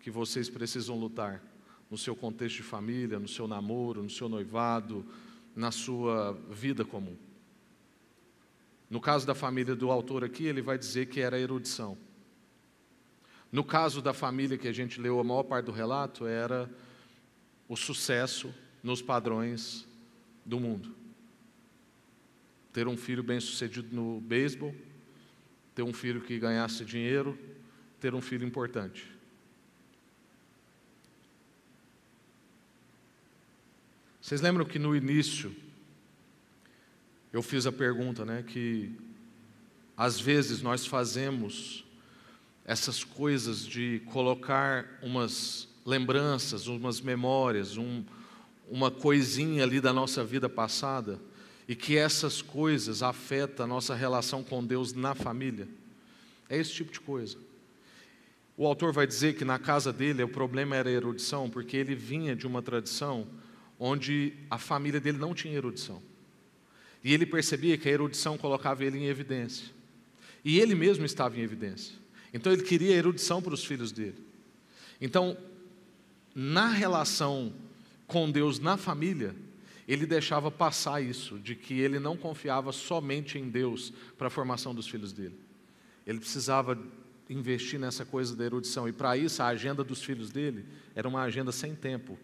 [0.00, 1.42] que vocês precisam lutar
[1.90, 5.04] no seu contexto de família, no seu namoro, no seu noivado,
[5.54, 7.14] na sua vida comum?
[8.88, 11.98] No caso da família do autor aqui, ele vai dizer que era erudição.
[13.52, 16.70] No caso da família que a gente leu a maior parte do relato, era
[17.68, 18.50] o sucesso
[18.82, 19.86] nos padrões
[20.42, 20.96] do mundo.
[22.78, 24.72] Ter um filho bem-sucedido no beisebol,
[25.74, 27.36] ter um filho que ganhasse dinheiro,
[27.98, 29.04] ter um filho importante.
[34.22, 35.52] Vocês lembram que no início
[37.32, 38.92] eu fiz a pergunta, né, que
[39.96, 41.84] às vezes nós fazemos
[42.64, 48.04] essas coisas de colocar umas lembranças, umas memórias, um,
[48.70, 51.18] uma coisinha ali da nossa vida passada
[51.68, 55.68] e que essas coisas afetam a nossa relação com Deus na família.
[56.48, 57.36] É esse tipo de coisa.
[58.56, 61.94] O autor vai dizer que na casa dele o problema era a erudição, porque ele
[61.94, 63.28] vinha de uma tradição
[63.78, 66.02] onde a família dele não tinha erudição.
[67.04, 69.68] E ele percebia que a erudição colocava ele em evidência.
[70.42, 71.94] E ele mesmo estava em evidência.
[72.32, 74.16] Então ele queria erudição para os filhos dele.
[75.00, 75.36] Então,
[76.34, 77.52] na relação
[78.06, 79.36] com Deus na família,
[79.88, 84.74] ele deixava passar isso, de que ele não confiava somente em Deus para a formação
[84.74, 85.34] dos filhos dele.
[86.06, 86.78] Ele precisava
[87.30, 88.86] investir nessa coisa da erudição.
[88.86, 92.18] E para isso, a agenda dos filhos dele era uma agenda sem tempo.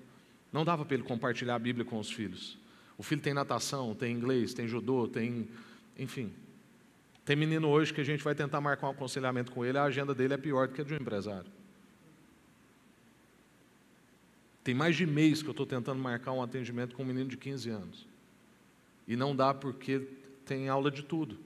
[0.53, 2.59] Não dava para ele compartilhar a Bíblia com os filhos.
[2.99, 5.49] O filho tem natação, tem inglês, tem judô, tem.
[5.99, 6.33] Enfim.
[7.25, 10.15] Tem menino hoje que a gente vai tentar marcar um aconselhamento com ele, a agenda
[10.15, 11.51] dele é pior do que a de um empresário.
[14.65, 17.37] Tem mais de mês que eu estou tentando marcar um atendimento com um menino de
[17.37, 18.07] 15 anos.
[19.07, 20.09] E não dá porque
[20.47, 21.39] tem aula de tudo.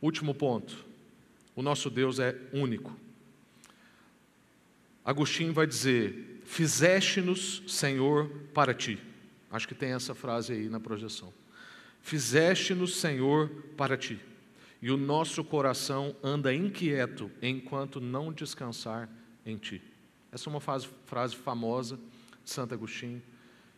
[0.00, 0.84] Último ponto.
[1.54, 2.96] O nosso Deus é único.
[5.04, 8.98] Agostinho vai dizer: Fizeste-nos, Senhor, para ti.
[9.50, 11.32] Acho que tem essa frase aí na projeção.
[12.02, 14.18] Fizeste-nos, Senhor, para ti.
[14.80, 19.08] E o nosso coração anda inquieto enquanto não descansar
[19.44, 19.82] em ti.
[20.30, 21.98] Essa é uma frase, frase famosa
[22.44, 23.22] de Santo Agostinho,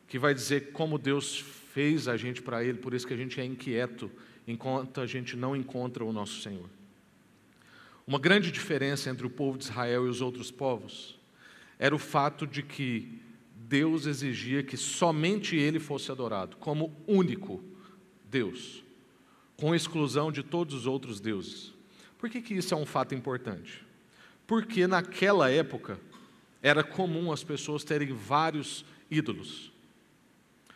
[0.06, 3.40] que vai dizer como Deus fez a gente para Ele, por isso que a gente
[3.40, 4.10] é inquieto
[4.46, 6.68] enquanto a gente não encontra o nosso Senhor.
[8.06, 11.18] Uma grande diferença entre o povo de Israel e os outros povos
[11.78, 13.20] era o fato de que
[13.54, 17.62] Deus exigia que somente Ele fosse adorado, como único
[18.30, 18.82] Deus,
[19.58, 21.74] com exclusão de todos os outros deuses.
[22.16, 23.84] Por que, que isso é um fato importante?
[24.46, 25.98] Porque naquela época
[26.62, 29.72] era comum as pessoas terem vários ídolos.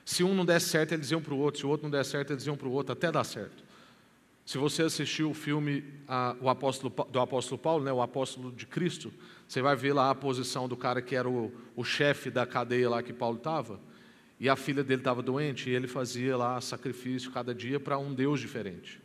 [0.05, 2.11] Se um não desse certo, eles iam para o outro, se o outro não desse
[2.11, 3.63] certo, eles iam para o outro, até dar certo.
[4.45, 8.67] Se você assistiu o filme a, o apóstolo, do apóstolo Paulo, né, o apóstolo de
[8.67, 9.13] Cristo,
[9.47, 12.91] você vai ver lá a posição do cara que era o, o chefe da cadeia
[12.91, 13.79] lá que Paulo estava,
[14.43, 18.13] e a filha dele estava doente, e ele fazia lá sacrifício cada dia para um
[18.13, 19.01] Deus diferente.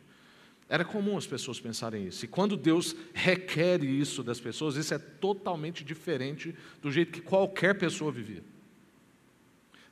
[0.68, 2.24] Era comum as pessoas pensarem isso.
[2.24, 7.78] E quando Deus requer isso das pessoas, isso é totalmente diferente do jeito que qualquer
[7.78, 8.42] pessoa vivia.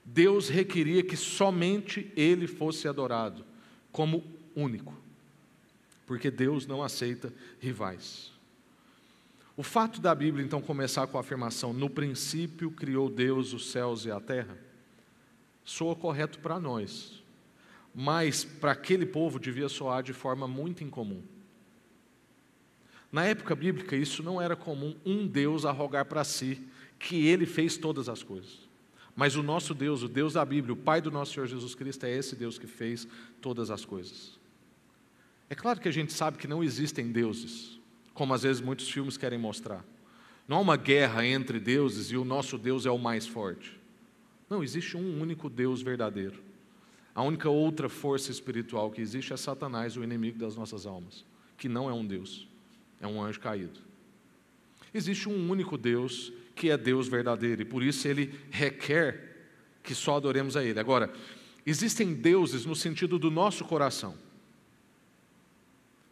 [0.04, 3.46] Deus requeria que somente Ele fosse adorado
[3.92, 4.98] como único,
[6.08, 8.32] porque Deus não aceita rivais.
[9.56, 14.04] O fato da Bíblia então começar com a afirmação: no princípio criou Deus os céus
[14.06, 14.65] e a terra,
[15.66, 17.22] soa correto para nós,
[17.92, 21.22] mas para aquele povo devia soar de forma muito incomum.
[23.10, 26.62] Na época bíblica, isso não era comum um Deus arrogar para si
[26.98, 28.66] que ele fez todas as coisas.
[29.14, 32.04] Mas o nosso Deus, o Deus da Bíblia, o Pai do nosso Senhor Jesus Cristo,
[32.04, 33.08] é esse Deus que fez
[33.40, 34.38] todas as coisas.
[35.48, 37.80] É claro que a gente sabe que não existem deuses,
[38.12, 39.84] como às vezes muitos filmes querem mostrar.
[40.46, 43.75] Não há uma guerra entre deuses e o nosso Deus é o mais forte.
[44.48, 46.42] Não, existe um único Deus verdadeiro.
[47.14, 51.24] A única outra força espiritual que existe é Satanás, o inimigo das nossas almas,
[51.56, 52.46] que não é um Deus,
[53.00, 53.80] é um anjo caído.
[54.92, 59.36] Existe um único Deus que é Deus verdadeiro, e por isso ele requer
[59.82, 60.80] que só adoremos a Ele.
[60.80, 61.12] Agora,
[61.64, 64.16] existem deuses no sentido do nosso coração.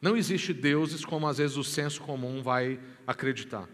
[0.01, 3.69] Não existe deuses como às vezes o senso comum vai acreditar.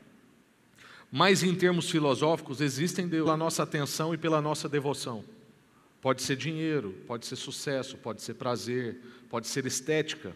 [1.11, 5.24] Mas em termos filosóficos, existem Deus pela nossa atenção e pela nossa devoção.
[6.00, 10.34] Pode ser dinheiro, pode ser sucesso, pode ser prazer, pode ser estética.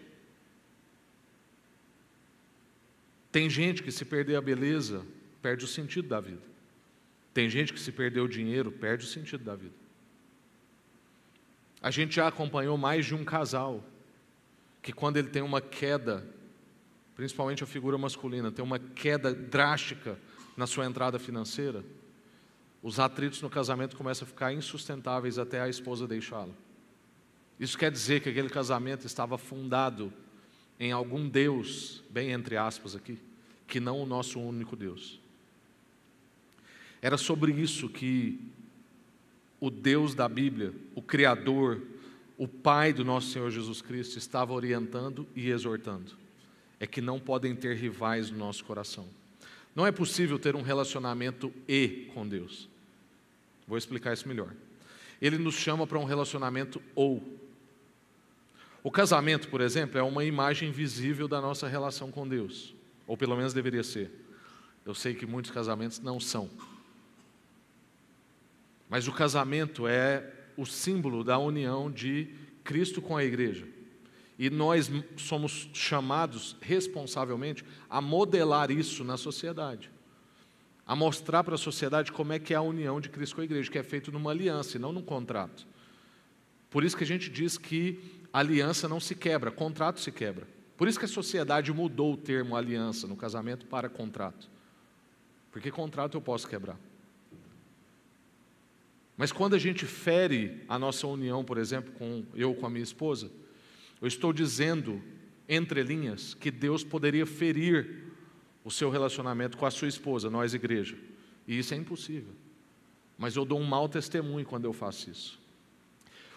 [3.30, 5.04] Tem gente que se perder a beleza,
[5.40, 6.42] perde o sentido da vida.
[7.32, 9.74] Tem gente que se perder o dinheiro, perde o sentido da vida.
[11.80, 13.84] A gente já acompanhou mais de um casal
[14.80, 16.26] que quando ele tem uma queda,
[17.14, 20.18] principalmente a figura masculina, tem uma queda drástica
[20.56, 21.84] na sua entrada financeira,
[22.82, 26.54] os atritos no casamento começam a ficar insustentáveis até a esposa deixá-lo.
[27.58, 30.12] Isso quer dizer que aquele casamento estava fundado
[30.78, 33.18] em algum Deus, bem entre aspas aqui,
[33.66, 35.20] que não o nosso único Deus.
[37.00, 38.40] Era sobre isso que
[39.60, 41.80] o Deus da Bíblia, o Criador,
[42.36, 46.12] o Pai do nosso Senhor Jesus Cristo estava orientando e exortando.
[46.80, 49.06] É que não podem ter rivais no nosso coração.
[49.74, 52.68] Não é possível ter um relacionamento e com Deus.
[53.66, 54.52] Vou explicar isso melhor.
[55.20, 57.22] Ele nos chama para um relacionamento ou.
[58.82, 62.74] O casamento, por exemplo, é uma imagem visível da nossa relação com Deus,
[63.06, 64.10] ou pelo menos deveria ser.
[64.84, 66.50] Eu sei que muitos casamentos não são.
[68.88, 72.28] Mas o casamento é o símbolo da união de
[72.62, 73.66] Cristo com a igreja.
[74.38, 79.90] E nós somos chamados responsavelmente a modelar isso na sociedade.
[80.86, 83.44] A mostrar para a sociedade como é que é a união de Cristo com a
[83.44, 85.66] igreja, que é feito numa aliança e não num contrato.
[86.68, 88.00] Por isso que a gente diz que
[88.32, 90.46] aliança não se quebra, contrato se quebra.
[90.76, 94.50] Por isso que a sociedade mudou o termo aliança no casamento para contrato.
[95.52, 96.76] Porque contrato eu posso quebrar.
[99.16, 102.82] Mas quando a gente fere a nossa união, por exemplo, com eu com a minha
[102.82, 103.30] esposa,
[104.04, 105.02] eu estou dizendo
[105.48, 108.02] entre linhas que Deus poderia ferir
[108.62, 110.94] o seu relacionamento com a sua esposa, nós igreja.
[111.48, 112.34] E isso é impossível.
[113.16, 115.40] Mas eu dou um mau testemunho quando eu faço isso.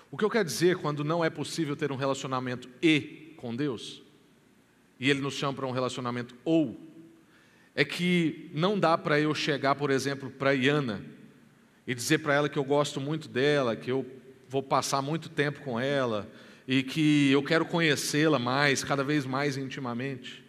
[0.09, 4.01] O que eu quero dizer quando não é possível ter um relacionamento e com Deus,
[4.97, 6.79] e Ele nos chama para um relacionamento ou,
[7.75, 11.03] é que não dá para eu chegar, por exemplo, para Iana
[11.85, 14.05] e dizer para ela que eu gosto muito dela, que eu
[14.47, 16.31] vou passar muito tempo com ela
[16.67, 20.43] e que eu quero conhecê-la mais, cada vez mais intimamente,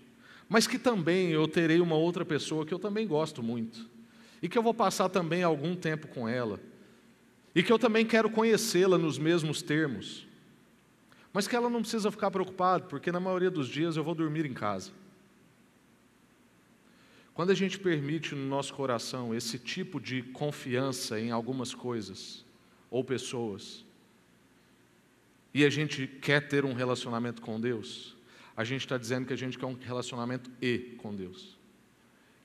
[0.48, 3.88] mas que também eu terei uma outra pessoa que eu também gosto muito
[4.42, 6.58] e que eu vou passar também algum tempo com ela
[7.54, 10.26] e que eu também quero conhecê-la nos mesmos termos,
[11.32, 14.44] mas que ela não precisa ficar preocupada, porque na maioria dos dias eu vou dormir
[14.44, 14.90] em casa.
[17.34, 22.44] Quando a gente permite no nosso coração esse tipo de confiança em algumas coisas
[22.90, 23.84] ou pessoas,
[25.52, 28.16] e a gente quer ter um relacionamento com Deus,
[28.56, 31.56] a gente está dizendo que a gente quer um relacionamento e com Deus,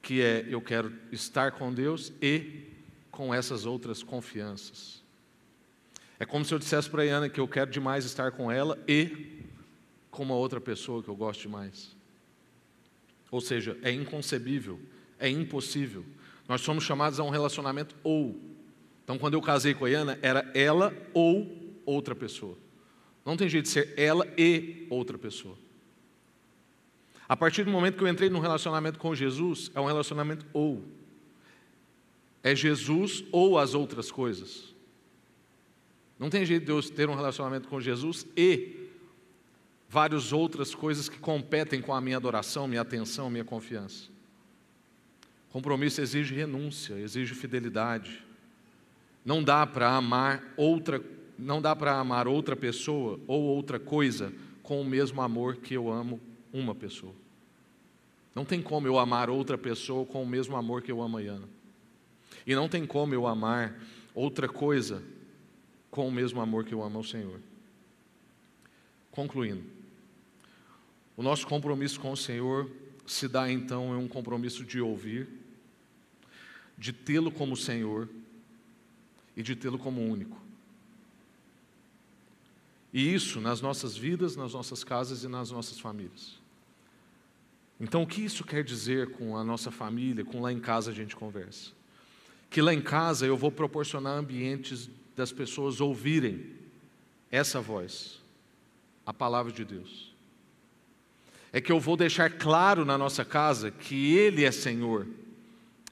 [0.01, 2.68] que é eu quero estar com Deus e
[3.10, 5.04] com essas outras confianças.
[6.20, 8.82] É como se eu dissesse para a Iana que eu quero demais estar com ela
[8.88, 9.41] e
[10.10, 11.95] com uma outra pessoa que eu gosto demais.
[13.30, 14.80] Ou seja, é inconcebível,
[15.20, 16.06] é impossível.
[16.47, 18.39] Nós somos chamados a um relacionamento ou.
[19.04, 22.58] Então, quando eu casei com a Iana, era ela ou outra pessoa.
[23.26, 25.58] Não tem jeito de ser ela e outra pessoa.
[27.28, 30.84] A partir do momento que eu entrei num relacionamento com Jesus, é um relacionamento ou.
[32.44, 34.74] É Jesus ou as outras coisas.
[36.20, 38.84] Não tem jeito de eu ter um relacionamento com Jesus e
[39.90, 44.10] várias outras coisas que competem com a minha adoração, minha atenção, minha confiança.
[45.52, 48.24] Compromisso exige renúncia, exige fidelidade.
[49.24, 51.00] Não dá para amar outra,
[51.38, 55.92] não dá para amar outra pessoa ou outra coisa com o mesmo amor que eu
[55.92, 56.20] amo
[56.52, 57.14] uma pessoa.
[58.36, 61.22] Não tem como eu amar outra pessoa com o mesmo amor que eu amo a
[61.22, 61.50] Iana.
[62.46, 63.80] E não tem como eu amar
[64.14, 65.04] outra coisa
[65.92, 67.40] com o mesmo amor que eu amo ao Senhor.
[69.12, 69.64] Concluindo,
[71.16, 72.70] o nosso compromisso com o Senhor
[73.06, 75.28] se dá então em um compromisso de ouvir,
[76.78, 78.10] de tê-lo como Senhor
[79.38, 80.43] e de tê-lo como único.
[82.94, 86.39] E isso nas nossas vidas, nas nossas casas e nas nossas famílias.
[87.80, 90.94] Então, o que isso quer dizer com a nossa família, com lá em casa a
[90.94, 91.72] gente conversa?
[92.50, 96.46] Que lá em casa eu vou proporcionar ambientes das pessoas ouvirem
[97.32, 98.22] essa voz,
[99.06, 100.14] a palavra de Deus.
[101.52, 105.08] É que eu vou deixar claro na nossa casa que Ele é Senhor.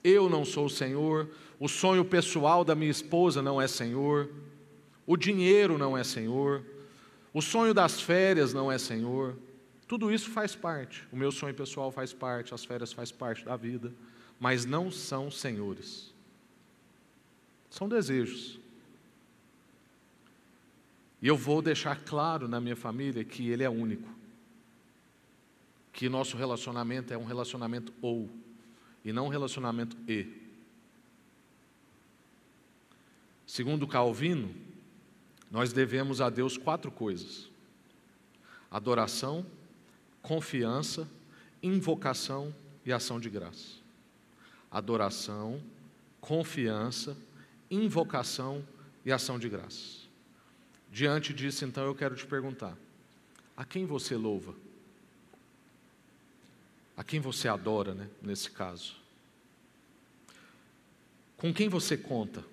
[0.03, 1.29] Eu não sou o Senhor,
[1.59, 4.29] o sonho pessoal da minha esposa não é Senhor,
[5.05, 6.63] o dinheiro não é Senhor,
[7.33, 9.37] o sonho das férias não é Senhor.
[9.87, 11.07] Tudo isso faz parte.
[11.11, 13.93] O meu sonho pessoal faz parte, as férias faz parte da vida,
[14.39, 16.13] mas não são senhores.
[17.69, 18.59] São desejos.
[21.21, 24.09] E eu vou deixar claro na minha família que ele é único.
[25.93, 28.29] Que nosso relacionamento é um relacionamento ou,
[29.05, 30.41] e não um relacionamento e.
[33.45, 34.53] Segundo Calvino,
[35.51, 37.49] nós devemos a Deus quatro coisas:
[38.71, 39.45] adoração,
[40.21, 41.07] confiança,
[41.61, 43.81] invocação e ação de graça.
[44.71, 45.61] Adoração,
[46.21, 47.17] confiança,
[47.69, 48.65] invocação
[49.05, 50.01] e ação de graça.
[50.89, 52.77] Diante disso, então, eu quero te perguntar:
[53.57, 54.55] a quem você louva?
[56.95, 58.95] A quem você adora, né, nesse caso?
[61.35, 62.43] Com quem você conta?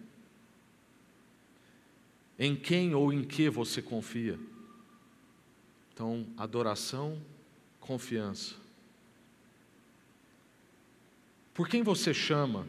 [2.38, 4.38] Em quem ou em que você confia?
[5.92, 7.20] Então, adoração,
[7.80, 8.54] confiança.
[11.52, 12.64] Por quem você chama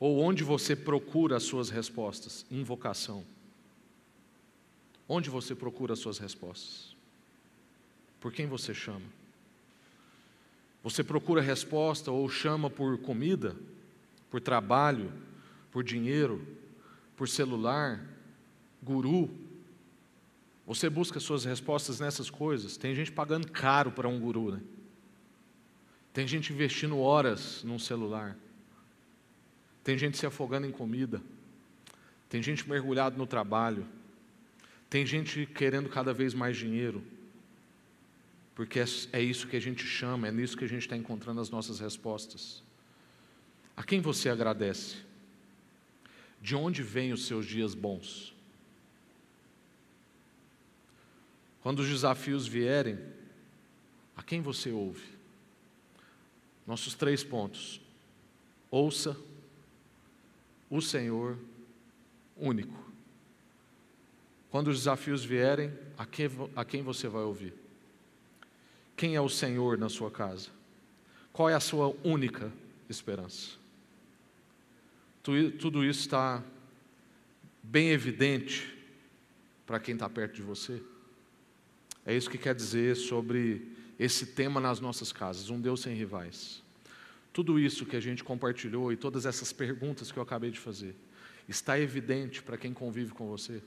[0.00, 2.46] ou onde você procura as suas respostas?
[2.50, 3.22] Invocação.
[5.06, 6.96] Onde você procura as suas respostas?
[8.18, 9.04] Por quem você chama?
[10.82, 13.54] Você procura resposta ou chama por comida,
[14.30, 15.12] por trabalho,
[15.70, 16.46] por dinheiro,
[17.16, 18.13] por celular,
[18.84, 19.30] guru.
[20.66, 22.76] Você busca suas respostas nessas coisas.
[22.76, 24.60] Tem gente pagando caro para um guru, né?
[26.12, 28.36] Tem gente investindo horas num celular.
[29.82, 31.20] Tem gente se afogando em comida.
[32.28, 33.86] Tem gente mergulhado no trabalho.
[34.88, 37.02] Tem gente querendo cada vez mais dinheiro.
[38.54, 41.40] Porque é, é isso que a gente chama, é nisso que a gente está encontrando
[41.40, 42.62] as nossas respostas.
[43.76, 44.98] A quem você agradece?
[46.40, 48.33] De onde vêm os seus dias bons?
[51.64, 52.98] Quando os desafios vierem,
[54.14, 55.02] a quem você ouve?
[56.66, 57.80] Nossos três pontos.
[58.70, 59.16] Ouça
[60.68, 61.38] o Senhor
[62.36, 62.78] único.
[64.50, 67.54] Quando os desafios vierem, a quem, a quem você vai ouvir?
[68.94, 70.50] Quem é o Senhor na sua casa?
[71.32, 72.52] Qual é a sua única
[72.90, 73.52] esperança?
[75.22, 76.44] Tudo isso está
[77.62, 78.70] bem evidente
[79.64, 80.82] para quem está perto de você.
[82.06, 86.62] É isso que quer dizer sobre esse tema nas nossas casas, um Deus sem rivais.
[87.32, 90.94] Tudo isso que a gente compartilhou e todas essas perguntas que eu acabei de fazer,
[91.48, 93.62] está evidente para quem convive com você,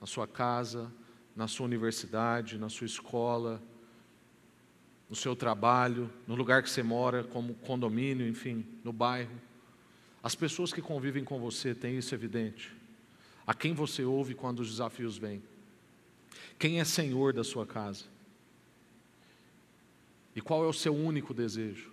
[0.00, 0.92] na sua casa,
[1.34, 3.62] na sua universidade, na sua escola,
[5.08, 9.40] no seu trabalho, no lugar que você mora, como condomínio, enfim, no bairro.
[10.22, 12.72] As pessoas que convivem com você têm isso evidente.
[13.46, 15.42] A quem você ouve quando os desafios vêm.
[16.58, 18.04] Quem é senhor da sua casa?
[20.34, 21.92] E qual é o seu único desejo?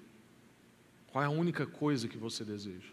[1.12, 2.90] Qual é a única coisa que você deseja?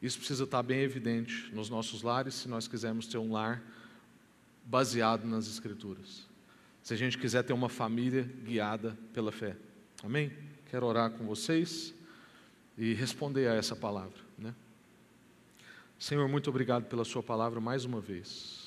[0.00, 3.62] Isso precisa estar bem evidente nos nossos lares, se nós quisermos ter um lar
[4.64, 6.26] baseado nas Escrituras.
[6.82, 9.56] Se a gente quiser ter uma família guiada pela fé.
[10.02, 10.32] Amém?
[10.70, 11.94] Quero orar com vocês
[12.76, 14.18] e responder a essa palavra.
[14.38, 14.54] Né?
[15.98, 18.65] Senhor, muito obrigado pela Sua palavra mais uma vez.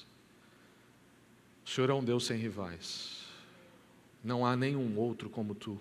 [1.70, 3.26] O Senhor é um Deus sem rivais.
[4.24, 5.80] Não há nenhum outro como tu.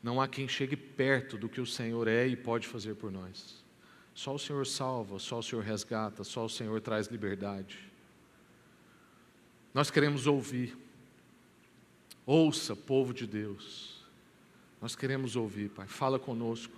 [0.00, 3.64] Não há quem chegue perto do que o Senhor é e pode fazer por nós.
[4.14, 7.80] Só o Senhor salva, só o Senhor resgata, só o Senhor traz liberdade.
[9.74, 10.78] Nós queremos ouvir.
[12.24, 14.04] Ouça, povo de Deus.
[14.80, 15.88] Nós queremos ouvir, Pai.
[15.88, 16.76] Fala conosco.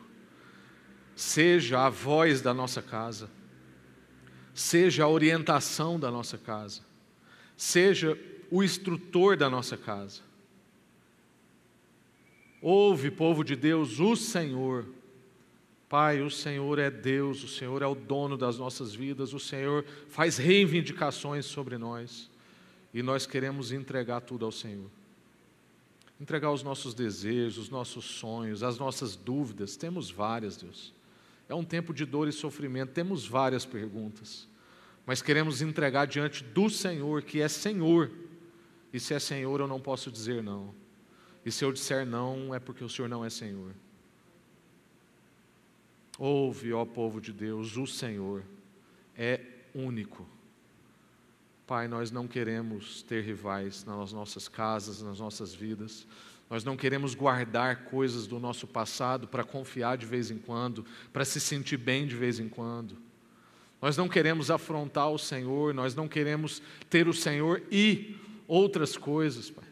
[1.15, 3.29] Seja a voz da nossa casa.
[4.55, 6.86] Seja a orientação da nossa casa
[7.57, 8.19] seja
[8.51, 10.21] o instrutor da nossa casa.
[12.61, 14.87] Ouve, povo de Deus, o Senhor.
[15.89, 19.85] Pai, o Senhor é Deus, o Senhor é o dono das nossas vidas, o Senhor
[20.09, 22.29] faz reivindicações sobre nós
[22.93, 24.91] e nós queremos entregar tudo ao Senhor.
[26.21, 30.93] Entregar os nossos desejos, os nossos sonhos, as nossas dúvidas, temos várias, Deus.
[31.49, 34.49] É um tempo de dor e sofrimento, temos várias perguntas
[35.07, 38.11] mas queremos entregar diante do Senhor, que é Senhor.
[38.93, 40.75] E se é Senhor, eu não posso dizer não.
[41.45, 43.73] E se eu disser não, é porque o Senhor não é Senhor.
[46.19, 48.43] Ouve, ó povo de Deus, o Senhor
[49.17, 49.41] é
[49.73, 50.27] único.
[51.69, 56.07] Pai, nós não queremos ter rivais nas nossas casas, nas nossas vidas.
[56.51, 61.25] Nós não queremos guardar coisas do nosso passado para confiar de vez em quando, para
[61.25, 63.06] se sentir bem de vez em quando.
[63.81, 68.17] Nós não queremos afrontar o Senhor, nós não queremos ter o Senhor e
[68.49, 69.65] outras coisas, Pai.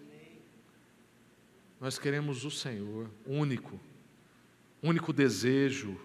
[1.80, 3.78] Nós queremos o Senhor, único,
[4.82, 5.98] único desejo,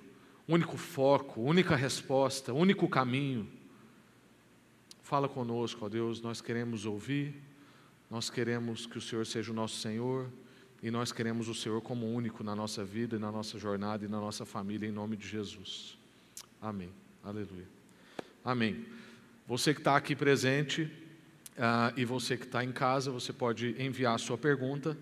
[0.47, 3.47] único foco, única resposta, único caminho.
[5.01, 7.35] Fala conosco, ó Deus, nós queremos ouvir,
[8.09, 10.27] nós queremos que o Senhor seja o nosso Senhor
[10.81, 14.07] e nós queremos o Senhor como único na nossa vida e na nossa jornada e
[14.07, 15.97] na nossa família, em nome de Jesus.
[16.61, 16.89] Amém.
[17.23, 17.78] Aleluia.
[18.43, 18.85] Amém.
[19.47, 20.83] Você que está aqui presente
[21.57, 24.97] uh, e você que está em casa, você pode enviar a sua pergunta.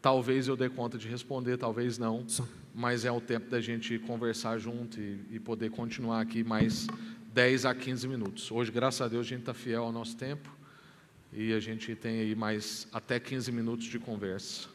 [0.00, 2.26] Talvez eu dê conta de responder, talvez não.
[2.74, 6.86] Mas é o tempo da gente conversar junto e, e poder continuar aqui mais
[7.32, 8.50] 10 a 15 minutos.
[8.50, 10.50] Hoje, graças a Deus, a gente está fiel ao nosso tempo
[11.32, 14.68] e a gente tem aí mais até 15 minutos de conversa.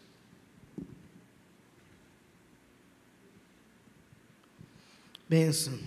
[5.29, 5.77] Benção.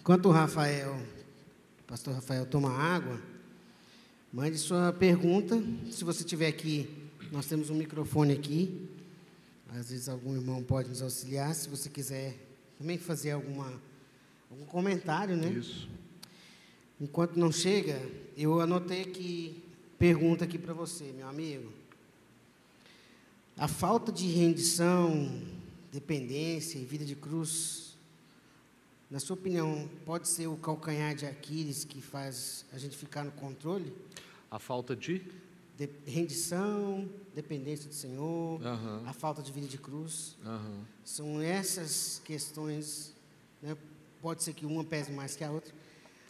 [0.00, 1.00] Enquanto o Rafael,
[1.92, 3.20] pastor Rafael toma água,
[4.32, 5.62] mande sua pergunta.
[5.90, 6.88] Se você tiver aqui,
[7.30, 8.88] nós temos um microfone aqui.
[9.68, 11.54] Às vezes algum irmão pode nos auxiliar.
[11.54, 12.34] Se você quiser
[12.78, 13.70] também fazer alguma,
[14.50, 15.50] algum comentário, né?
[15.50, 15.86] Isso.
[16.98, 18.00] Enquanto não chega,
[18.38, 19.62] eu anotei aqui,
[19.98, 21.70] pergunta aqui para você, meu amigo.
[23.54, 25.42] A falta de rendição,
[25.92, 27.91] dependência e vida de cruz,
[29.12, 33.30] na sua opinião, pode ser o calcanhar de Aquiles que faz a gente ficar no
[33.32, 33.92] controle?
[34.50, 35.22] A falta de?
[35.76, 39.02] de rendição, dependência do Senhor, uhum.
[39.06, 40.38] a falta de vida de cruz.
[40.42, 40.80] Uhum.
[41.04, 43.14] São essas questões,
[43.60, 43.76] né?
[44.22, 45.74] pode ser que uma pese mais que a outra,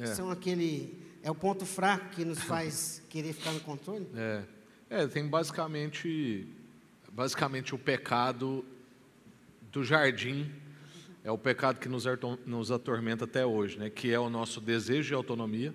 [0.01, 0.07] é.
[0.07, 1.01] São aquele.
[1.23, 4.09] É o ponto fraco que nos faz querer ficar no controle?
[4.17, 4.43] É.
[4.91, 6.49] É, tem basicamente.
[7.13, 8.65] Basicamente o pecado
[9.71, 10.51] do jardim
[11.25, 13.89] é o pecado que nos, atormenta até hoje, né?
[13.89, 15.73] que é o nosso desejo de autonomia,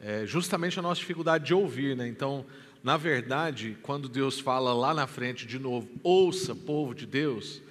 [0.00, 1.96] é justamente a nossa dificuldade de ouvir.
[1.96, 2.06] Né?
[2.06, 2.44] Então,
[2.82, 7.62] na verdade, quando Deus fala lá na frente de novo, ouça, povo de Deus,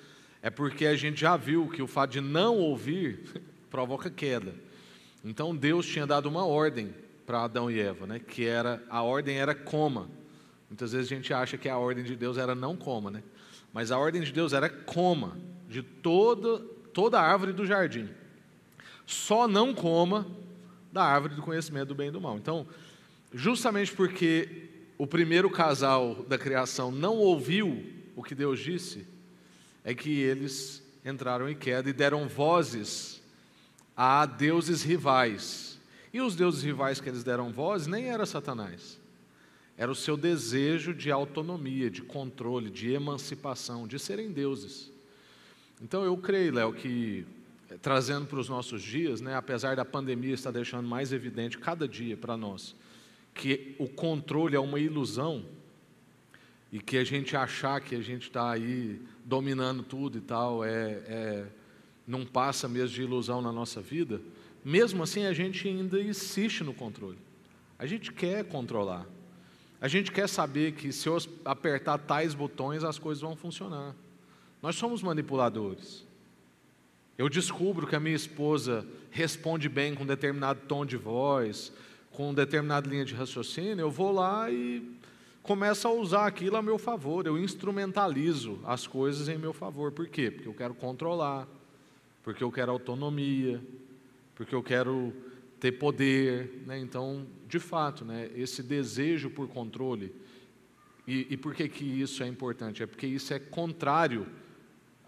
[0.42, 3.20] é porque a gente já viu que o fato de não ouvir
[3.70, 4.56] provoca queda.
[5.24, 6.96] Então Deus tinha dado uma ordem
[7.28, 8.20] para Adão e Eva, né?
[8.20, 10.10] Que era a ordem era coma.
[10.68, 13.22] Muitas vezes a gente acha que a ordem de Deus era não coma, né?
[13.72, 15.38] Mas a ordem de Deus era coma
[15.72, 16.59] de toda
[16.93, 18.09] toda a árvore do jardim.
[19.05, 20.28] Só não coma
[20.91, 22.38] da árvore do conhecimento do bem e do mal.
[22.38, 22.67] Então,
[23.34, 29.07] justamente porque o primeiro casal da criação não ouviu o que Deus disse,
[29.84, 33.22] é que eles entraram em queda e deram vozes
[33.95, 35.80] a deuses rivais.
[36.13, 38.99] E os deuses rivais que eles deram voz nem era Satanás.
[39.78, 44.91] Era o seu desejo de autonomia, de controle, de emancipação, de serem deuses.
[45.82, 47.26] Então eu creio, Léo, que
[47.70, 51.88] eh, trazendo para os nossos dias, né, apesar da pandemia estar deixando mais evidente cada
[51.88, 52.76] dia para nós,
[53.34, 55.44] que o controle é uma ilusão
[56.72, 61.02] e que a gente achar que a gente está aí dominando tudo e tal é,
[61.08, 61.46] é
[62.08, 64.22] não passa mesmo de ilusão na nossa vida,
[64.64, 67.18] mesmo assim a gente ainda insiste no controle.
[67.80, 69.08] A gente quer controlar.
[69.80, 73.96] A gente quer saber que se eu apertar tais botões as coisas vão funcionar.
[74.62, 76.05] Nós somos manipuladores.
[77.18, 81.72] Eu descubro que a minha esposa responde bem com determinado tom de voz,
[82.12, 84.97] com determinada linha de raciocínio, eu vou lá e
[85.41, 87.26] começo a usar aquilo a meu favor.
[87.26, 89.91] Eu instrumentalizo as coisas em meu favor.
[89.91, 90.30] Por quê?
[90.30, 91.47] Porque eu quero controlar
[92.24, 93.62] porque eu quero autonomia,
[94.36, 95.14] porque eu quero
[95.59, 96.64] ter poder.
[96.66, 96.80] Né?
[96.80, 100.14] Então, de fato, né, esse desejo por controle.
[101.07, 102.84] E, e por que, que isso é importante?
[102.84, 104.28] É porque isso é contrário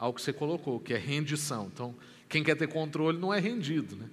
[0.03, 1.69] ao que você colocou, que é rendição.
[1.73, 1.95] Então,
[2.27, 3.95] quem quer ter controle não é rendido.
[3.95, 4.09] Né?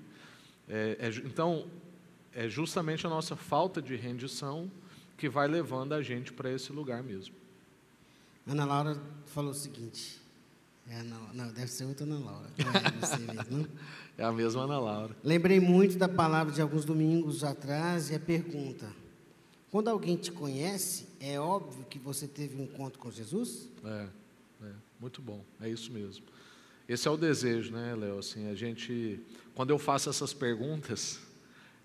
[0.68, 1.66] É, é, então,
[2.32, 4.70] é justamente a nossa falta de rendição
[5.18, 7.34] que vai levando a gente para esse lugar mesmo.
[8.46, 10.20] Ana Laura falou o seguinte:
[10.88, 12.50] é, não, não, deve ser outra Ana Laura.
[12.56, 13.68] Não é, mesmo,
[14.16, 15.16] é a mesma Ana Laura.
[15.24, 18.86] Lembrei muito da palavra de alguns domingos atrás e a pergunta:
[19.72, 23.68] quando alguém te conhece, é óbvio que você teve um encontro com Jesus?
[23.84, 24.19] É
[25.00, 26.24] muito bom, é isso mesmo.
[26.88, 28.18] Esse é o desejo, né, Léo?
[28.18, 29.20] Assim, a gente,
[29.54, 31.20] quando eu faço essas perguntas,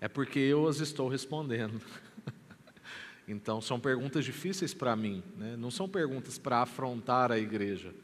[0.00, 1.80] é porque eu as estou respondendo.
[3.26, 5.56] então, são perguntas difíceis para mim, né?
[5.56, 7.94] não são perguntas para afrontar a igreja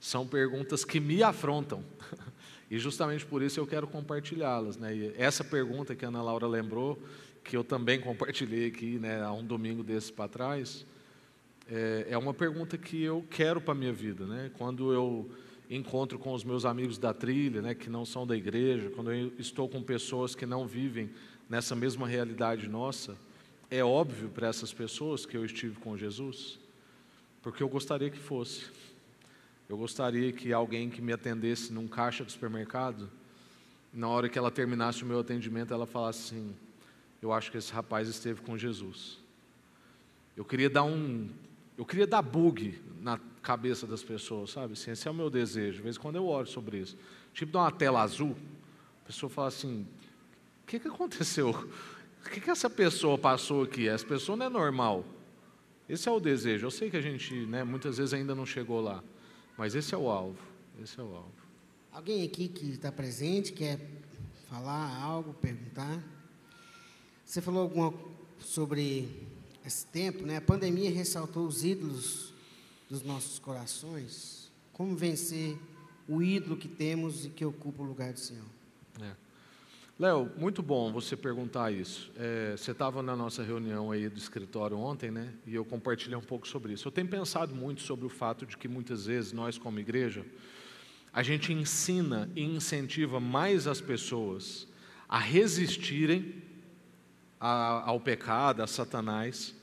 [0.00, 1.84] são perguntas que me afrontam.
[2.70, 4.76] E justamente por isso eu quero compartilhá-las.
[4.76, 4.94] Né?
[4.94, 7.02] E essa pergunta que a Ana Laura lembrou,
[7.42, 10.84] que eu também compartilhei aqui né, há um domingo desses para trás,
[11.68, 14.26] é, é, uma pergunta que eu quero para a minha vida.
[14.26, 14.50] Né?
[14.56, 15.30] Quando eu
[15.70, 19.32] encontro com os meus amigos da trilha, né, que não são da igreja, quando eu
[19.38, 21.10] estou com pessoas que não vivem
[21.48, 23.16] nessa mesma realidade nossa,
[23.70, 26.58] é óbvio para essas pessoas que eu estive com Jesus,
[27.42, 28.64] porque eu gostaria que fosse.
[29.68, 33.10] Eu gostaria que alguém que me atendesse num caixa do supermercado,
[33.92, 36.56] na hora que ela terminasse o meu atendimento, ela falasse assim:
[37.20, 39.18] Eu acho que esse rapaz esteve com Jesus.
[40.34, 41.28] Eu queria dar um.
[41.78, 44.72] Eu queria dar bug na cabeça das pessoas, sabe?
[44.72, 45.76] Assim, esse é o meu desejo.
[45.76, 46.98] De vez em quando eu oro sobre isso.
[47.32, 48.36] Tipo, dar uma tela azul,
[49.04, 49.86] a pessoa fala assim:
[50.64, 51.50] O que, que aconteceu?
[52.26, 53.88] O que, que essa pessoa passou aqui?
[53.88, 55.04] Essa pessoa não é normal.
[55.88, 56.66] Esse é o desejo.
[56.66, 59.02] Eu sei que a gente, né, muitas vezes ainda não chegou lá.
[59.56, 60.38] Mas esse é o alvo.
[60.82, 61.32] Esse é o alvo.
[61.92, 63.80] Alguém aqui que está presente quer
[64.50, 66.02] falar algo, perguntar?
[67.24, 67.94] Você falou alguma
[68.38, 69.27] sobre
[69.68, 70.38] esse tempo, né?
[70.38, 72.32] A pandemia ressaltou os ídolos
[72.90, 74.50] dos nossos corações.
[74.72, 75.56] Como vencer
[76.08, 78.46] o ídolo que temos e que ocupa o lugar do Senhor?
[79.00, 79.12] É.
[79.98, 82.10] Léo, muito bom você perguntar isso.
[82.16, 85.34] É, você estava na nossa reunião aí do escritório ontem, né?
[85.46, 86.88] E eu compartilhei um pouco sobre isso.
[86.88, 90.24] Eu tenho pensado muito sobre o fato de que muitas vezes nós, como igreja,
[91.12, 94.66] a gente ensina e incentiva mais as pessoas
[95.08, 96.42] a resistirem
[97.40, 99.54] a, ao pecado, a Satanás,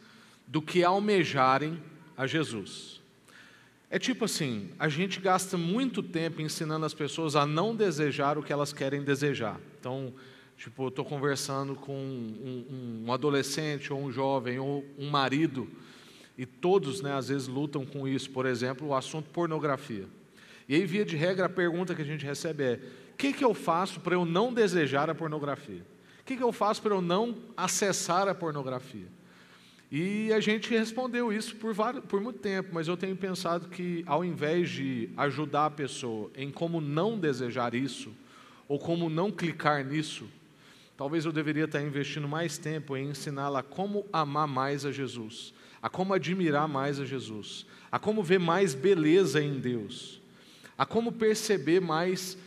[0.47, 1.81] do que almejarem
[2.15, 3.01] a Jesus.
[3.89, 8.43] É tipo assim, a gente gasta muito tempo ensinando as pessoas a não desejar o
[8.43, 9.59] que elas querem desejar.
[9.79, 10.13] Então,
[10.57, 15.69] tipo, eu estou conversando com um, um, adolescente ou um jovem ou um marido
[16.37, 18.29] e todos, né, às vezes lutam com isso.
[18.31, 20.05] Por exemplo, o assunto pornografia.
[20.67, 22.79] E aí, via de regra, a pergunta que a gente recebe é:
[23.13, 25.85] o que, que eu faço para eu não desejar a pornografia?
[26.21, 29.07] O que, que eu faço para eu não acessar a pornografia?
[29.91, 34.03] E a gente respondeu isso por, vários, por muito tempo, mas eu tenho pensado que,
[34.07, 38.11] ao invés de ajudar a pessoa em como não desejar isso,
[38.67, 40.27] ou como não clicar nisso,
[40.97, 45.89] talvez eu deveria estar investindo mais tempo em ensiná-la como amar mais a Jesus, a
[45.89, 50.19] como admirar mais a Jesus, a como ver mais beleza em Deus,
[50.75, 52.38] a como perceber mais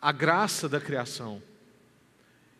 [0.00, 1.40] a graça da criação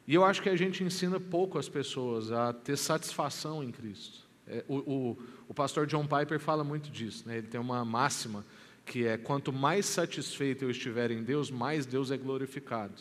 [0.06, 4.20] e eu acho que a gente ensina pouco as pessoas a ter satisfação em Cristo.
[4.46, 7.26] É, o, o, o, pastor John Piper fala muito disso.
[7.26, 7.38] Né?
[7.38, 8.44] Ele tem uma máxima
[8.84, 12.94] que é: quanto mais satisfeito eu estiver em Deus, mais Deus é glorificado.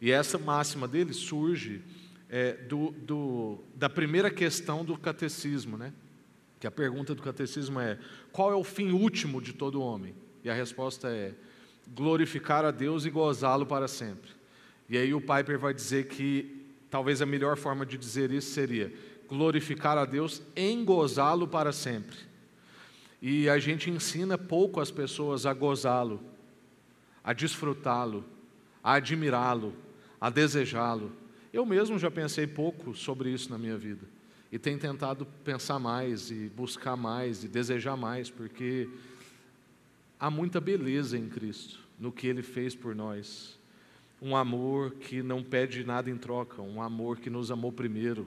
[0.00, 1.80] E essa máxima dele surge
[2.28, 5.92] é, do, do, da primeira questão do catecismo, né?
[6.58, 7.98] que a pergunta do catecismo é:
[8.32, 10.14] qual é o fim último de todo homem?
[10.42, 11.34] E a resposta é:
[11.94, 14.30] glorificar a Deus e gozá-lo para sempre.
[14.88, 18.92] E aí o Piper vai dizer que talvez a melhor forma de dizer isso seria
[19.28, 22.16] glorificar a Deus em gozá-lo para sempre.
[23.20, 26.22] E a gente ensina pouco as pessoas a gozá-lo,
[27.24, 28.24] a desfrutá-lo,
[28.82, 29.74] a admirá-lo,
[30.20, 31.10] a desejá-lo.
[31.52, 34.06] Eu mesmo já pensei pouco sobre isso na minha vida.
[34.52, 38.88] E tenho tentado pensar mais e buscar mais e desejar mais, porque
[40.20, 43.55] há muita beleza em Cristo, no que Ele fez por nós
[44.26, 48.26] um amor que não pede nada em troca, um amor que nos amou primeiro,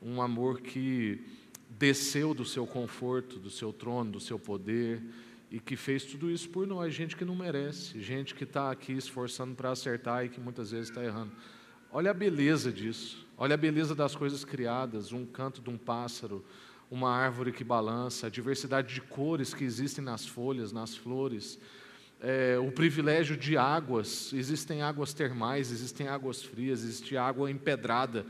[0.00, 1.22] um amor que
[1.68, 5.02] desceu do seu conforto, do seu trono, do seu poder
[5.50, 8.94] e que fez tudo isso por nós, gente que não merece, gente que está aqui
[8.94, 11.32] esforçando para acertar e que muitas vezes está errando.
[11.92, 16.42] Olha a beleza disso, olha a beleza das coisas criadas, um canto de um pássaro,
[16.90, 21.58] uma árvore que balança, a diversidade de cores que existem nas folhas, nas flores,
[22.20, 24.32] é, o privilégio de águas.
[24.32, 28.26] Existem águas termais, existem águas frias, existe água empedrada,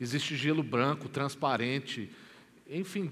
[0.00, 2.10] existe gelo branco, transparente.
[2.68, 3.10] Enfim,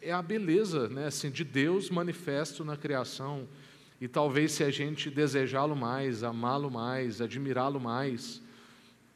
[0.00, 3.48] é a beleza né, assim, de Deus manifesto na criação.
[4.00, 8.42] E talvez se a gente desejá-lo mais, amá-lo mais, admirá-lo mais,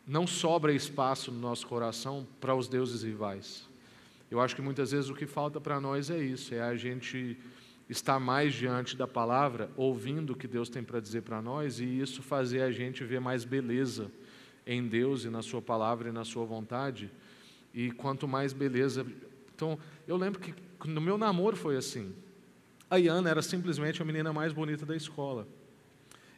[0.06, 3.68] não sobra espaço no nosso coração para os deuses rivais.
[4.30, 7.36] Eu acho que muitas vezes o que falta para nós é isso, é a gente
[7.88, 11.84] estar mais diante da palavra, ouvindo o que Deus tem para dizer para nós, e
[11.84, 14.10] isso fazer a gente ver mais beleza
[14.66, 17.10] em Deus e na Sua palavra e na Sua vontade.
[17.72, 19.06] E quanto mais beleza.
[19.54, 22.12] Então, eu lembro que no meu namoro foi assim.
[22.90, 25.46] A Iana era simplesmente a menina mais bonita da escola.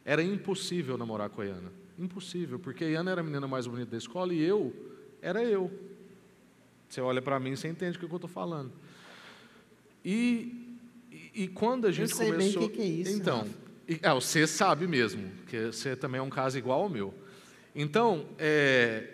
[0.05, 1.71] Era impossível namorar com a Iana.
[1.97, 4.73] Impossível, porque a Iana era a menina mais bonita da escola e eu
[5.21, 5.71] era eu.
[6.87, 8.71] Você olha para mim você entende o que eu estou falando.
[10.03, 10.68] E
[11.43, 12.61] e, quando a gente eu sei começou.
[12.61, 13.47] Bem que, que é isso, então,
[13.87, 17.13] e, é, você sabe mesmo, que você também é um caso igual ao meu.
[17.73, 19.07] Então, é,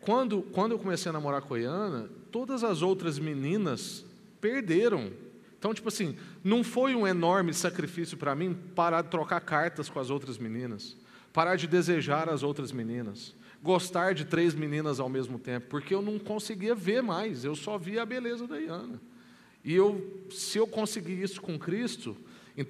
[0.00, 4.04] quando, quando eu comecei a namorar com a Iana, todas as outras meninas
[4.40, 5.12] perderam.
[5.58, 9.98] Então, tipo assim, não foi um enorme sacrifício para mim parar de trocar cartas com
[9.98, 10.96] as outras meninas,
[11.32, 16.00] parar de desejar as outras meninas, gostar de três meninas ao mesmo tempo, porque eu
[16.00, 19.00] não conseguia ver mais, eu só via a beleza da Iana.
[19.66, 22.16] E eu, se eu conseguir isso com Cristo,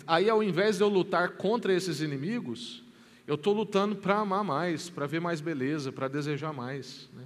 [0.07, 2.83] Aí, ao invés de eu lutar contra esses inimigos,
[3.27, 7.09] eu estou lutando para amar mais, para ver mais beleza, para desejar mais.
[7.15, 7.25] Né?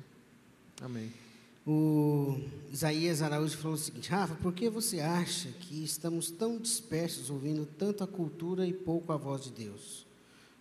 [0.82, 1.12] Amém.
[1.66, 2.38] O
[2.70, 7.66] Isaías Araújo falou o seguinte: Rafa, por que você acha que estamos tão dispersos ouvindo
[7.78, 10.06] tanto a cultura e pouco a voz de Deus?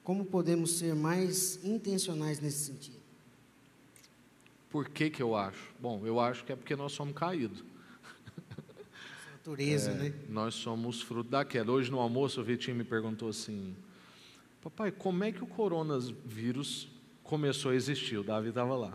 [0.04, 3.00] Como podemos ser mais intencionais nesse sentido?
[4.70, 5.74] Por que, que eu acho?
[5.80, 7.64] Bom, eu acho que é porque nós somos caídos.
[9.50, 10.14] Natureza, é, né?
[10.30, 11.72] Nós somos fruto da queda.
[11.72, 13.76] Hoje no almoço o Vitinho me perguntou assim:
[14.62, 16.88] Papai, como é que o coronavírus
[17.24, 18.18] começou a existir?
[18.18, 18.94] O Davi estava lá.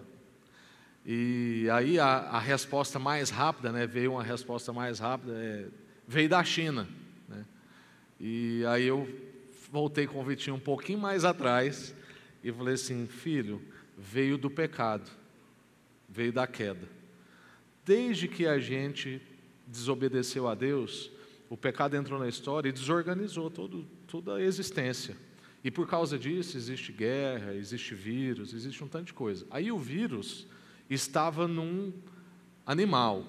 [1.05, 5.67] E aí a, a, resposta mais rápida, né, veio uma resposta mais rápida, é,
[6.07, 6.89] veio da China.
[7.29, 7.45] Né?
[8.21, 9.09] E aí eu
[9.73, 11.93] voltei com o Vitinho um pouquinho mais atrás
[12.45, 13.61] e falei assim, filho,
[13.99, 15.11] veio do pecado,
[16.09, 16.89] veio da queda.
[17.85, 19.21] Desde que a gente
[19.75, 21.11] desobedeceu a Deus,
[21.51, 25.17] o pecado entrou na história e desorganizou todo, toda a existência.
[25.63, 29.47] E por causa disso existe guerra, existe vírus, existe um tanto de coisa.
[29.51, 30.47] Aí o vírus
[30.89, 31.93] estava num
[32.67, 33.27] animal,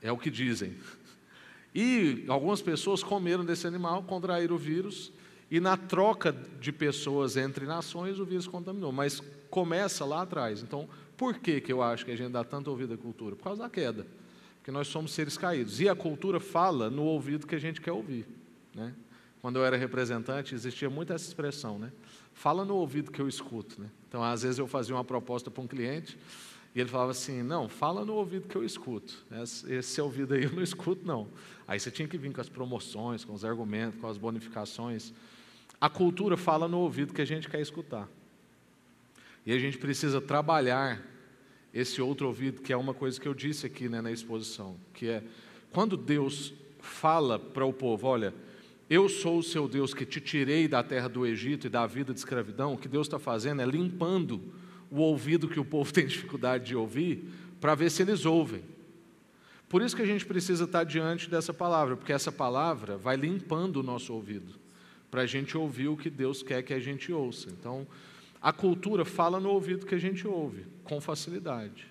[0.00, 0.76] é o que dizem.
[1.74, 5.12] E algumas pessoas comeram desse animal, contraíram o vírus,
[5.50, 8.92] e na troca de pessoas entre nações o vírus contaminou.
[8.92, 10.62] Mas começa lá atrás.
[10.62, 13.36] Então, por que, que eu acho que a gente dá tanto ouvido à cultura?
[13.36, 14.06] Por causa da queda.
[14.70, 15.80] Porque nós somos seres caídos.
[15.80, 18.24] E a cultura fala no ouvido que a gente quer ouvir.
[18.72, 18.94] Né?
[19.42, 21.90] Quando eu era representante, existia muito essa expressão, né?
[22.32, 23.88] Fala no ouvido que eu escuto, né?
[24.08, 26.16] Então, às vezes eu fazia uma proposta para um cliente
[26.72, 29.24] e ele falava assim: Não, fala no ouvido que eu escuto.
[29.68, 31.26] Esse ouvido aí eu não escuto, não.
[31.66, 35.12] Aí você tinha que vir com as promoções, com os argumentos, com as bonificações.
[35.80, 38.08] A cultura fala no ouvido que a gente quer escutar.
[39.44, 41.09] E a gente precisa trabalhar
[41.72, 45.08] esse outro ouvido, que é uma coisa que eu disse aqui né, na exposição, que
[45.08, 45.22] é
[45.72, 48.34] quando Deus fala para o povo, olha,
[48.88, 52.12] eu sou o seu Deus que te tirei da terra do Egito e da vida
[52.12, 52.74] de escravidão.
[52.74, 54.42] O que Deus está fazendo é limpando
[54.90, 57.24] o ouvido que o povo tem dificuldade de ouvir,
[57.60, 58.64] para ver se eles ouvem.
[59.68, 63.76] Por isso que a gente precisa estar diante dessa palavra, porque essa palavra vai limpando
[63.76, 64.54] o nosso ouvido,
[65.08, 67.48] para a gente ouvir o que Deus quer que a gente ouça.
[67.48, 67.86] Então,
[68.40, 71.86] a cultura fala no ouvido que a gente ouve, com facilidade.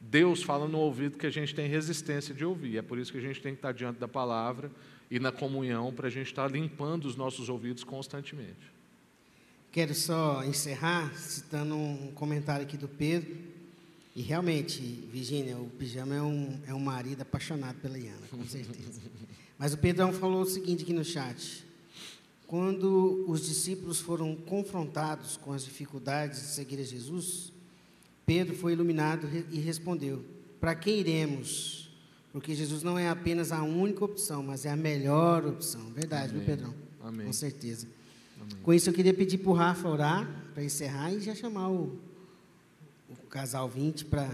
[0.00, 2.76] Deus fala no ouvido que a gente tem resistência de ouvir.
[2.76, 4.70] É por isso que a gente tem que estar diante da palavra
[5.10, 8.72] e na comunhão para a gente estar limpando os nossos ouvidos constantemente.
[9.72, 13.34] Quero só encerrar citando um comentário aqui do Pedro.
[14.14, 14.80] E realmente,
[15.10, 19.00] Virginia, o pijama é um, é um marido apaixonado pela Iana, com certeza.
[19.58, 21.63] Mas o Pedrão falou o seguinte aqui no chat.
[22.46, 27.52] Quando os discípulos foram confrontados com as dificuldades de seguir a Jesus,
[28.26, 30.24] Pedro foi iluminado e respondeu:
[30.60, 31.90] Para quem iremos?
[32.32, 35.92] Porque Jesus não é apenas a única opção, mas é a melhor opção.
[35.92, 36.44] Verdade, Amém.
[36.44, 36.74] viu, Pedrão?
[37.00, 37.26] Amém.
[37.26, 37.86] Com certeza.
[38.40, 38.62] Amém.
[38.62, 41.98] Com isso, eu queria pedir para o Rafa orar, para encerrar, e já chamar o,
[43.08, 44.28] o casal 20 para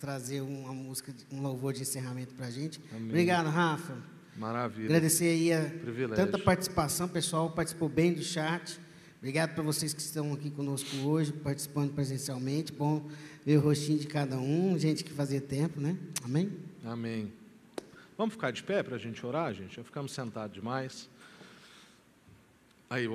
[0.00, 2.80] trazer uma música, um louvor de encerramento para a gente.
[2.90, 3.08] Amém.
[3.08, 4.13] Obrigado, Rafa.
[4.36, 4.86] Maravilha.
[4.86, 5.70] Agradecer aí a
[6.14, 8.80] tanta participação, pessoal participou bem do chat.
[9.18, 12.72] Obrigado para vocês que estão aqui conosco hoje, participando presencialmente.
[12.72, 13.08] Bom
[13.46, 15.96] ver o rostinho de cada um, gente que fazia tempo, né?
[16.22, 16.52] Amém?
[16.84, 17.32] Amém.
[18.18, 19.76] Vamos ficar de pé para a gente orar, gente?
[19.76, 21.08] Já ficamos sentados demais.
[22.90, 23.06] Aí,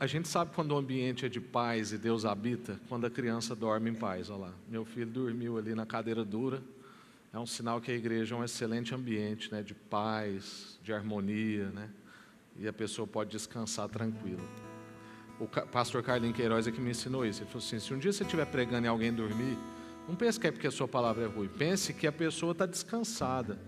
[0.00, 3.54] a gente sabe quando o ambiente é de paz e Deus habita, quando a criança
[3.54, 4.28] dorme em paz.
[4.28, 6.60] Olha lá, meu filho dormiu ali na cadeira dura.
[7.34, 11.68] É um sinal que a igreja é um excelente ambiente, né, de paz, de harmonia,
[11.70, 11.90] né?
[12.56, 14.48] E a pessoa pode descansar tranquilo.
[15.40, 17.42] O pastor Carlinhos Queiroz é que me ensinou isso.
[17.42, 19.58] Ele falou assim: se um dia você estiver pregando e alguém dormir,
[20.06, 21.48] não pense que é porque a sua palavra é ruim.
[21.48, 23.58] Pense que a pessoa está descansada.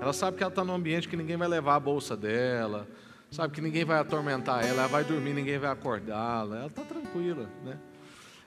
[0.00, 2.86] Ela sabe que ela está num ambiente que ninguém vai levar a bolsa dela,
[3.28, 6.58] sabe que ninguém vai atormentar ela, ela vai dormir, ninguém vai acordá-la.
[6.58, 7.76] Ela está tranquila, né?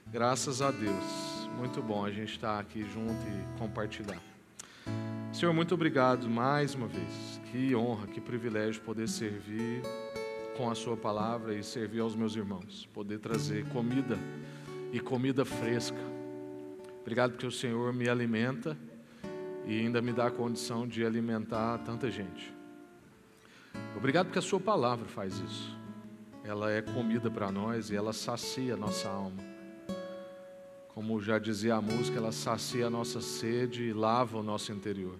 [0.07, 1.49] Graças a Deus.
[1.57, 4.28] Muito bom a gente estar tá aqui junto e compartilhar.
[5.31, 7.41] Senhor, muito obrigado mais uma vez.
[7.51, 9.81] Que honra, que privilégio poder servir
[10.57, 12.87] com a Sua palavra e servir aos meus irmãos.
[12.93, 14.17] Poder trazer comida
[14.91, 16.19] e comida fresca
[17.09, 18.77] Obrigado porque o Senhor me alimenta
[19.65, 22.53] e ainda me dá a condição de alimentar tanta gente.
[23.97, 25.75] Obrigado porque a Sua palavra faz isso.
[26.43, 29.48] Ela é comida para nós e ela sacia a nossa alma.
[30.99, 35.15] Como já dizia a música, ela sacia a nossa sede e lava o nosso interior.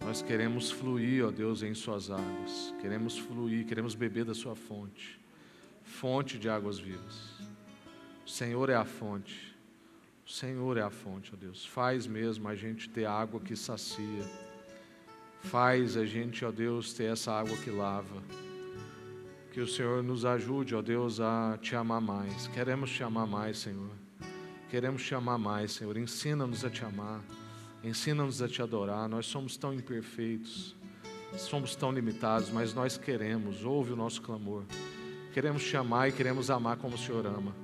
[0.00, 2.74] Nós queremos fluir, ó Deus, em Suas águas.
[2.80, 5.20] Queremos fluir, queremos beber da Sua fonte
[5.84, 7.38] fonte de águas vivas.
[8.26, 9.56] O Senhor é a fonte.
[10.26, 11.64] O Senhor é a fonte, ó Deus.
[11.64, 14.28] Faz mesmo a gente ter água que sacia.
[15.40, 18.20] Faz a gente, ó Deus, ter essa água que lava.
[19.52, 22.48] Que o Senhor nos ajude, ó Deus, a te amar mais.
[22.48, 24.03] Queremos te amar mais, Senhor.
[24.74, 25.96] Queremos te amar mais, Senhor.
[25.96, 27.22] Ensina-nos a te amar.
[27.84, 29.08] Ensina-nos a te adorar.
[29.08, 30.74] Nós somos tão imperfeitos,
[31.38, 33.64] somos tão limitados, mas nós queremos.
[33.64, 34.64] Ouve o nosso clamor.
[35.32, 37.54] Queremos te amar e queremos amar como o Senhor ama.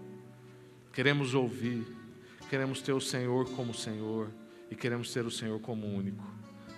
[0.93, 1.85] Queremos ouvir.
[2.49, 4.31] Queremos ter o Senhor como Senhor
[4.71, 6.25] e queremos ter o Senhor como único.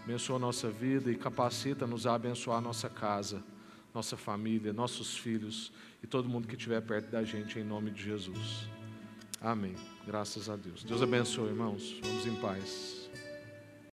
[0.02, 3.44] Abençoa a nossa vida e capacita-nos a abençoar a nossa casa,
[3.92, 5.70] nossa família, nossos filhos
[6.02, 8.66] e todo mundo que estiver perto da gente, em nome de Jesus.
[9.38, 9.76] Amém.
[10.06, 10.82] Graças a Deus.
[10.82, 12.00] Deus abençoe, irmãos.
[12.02, 13.01] Vamos em paz.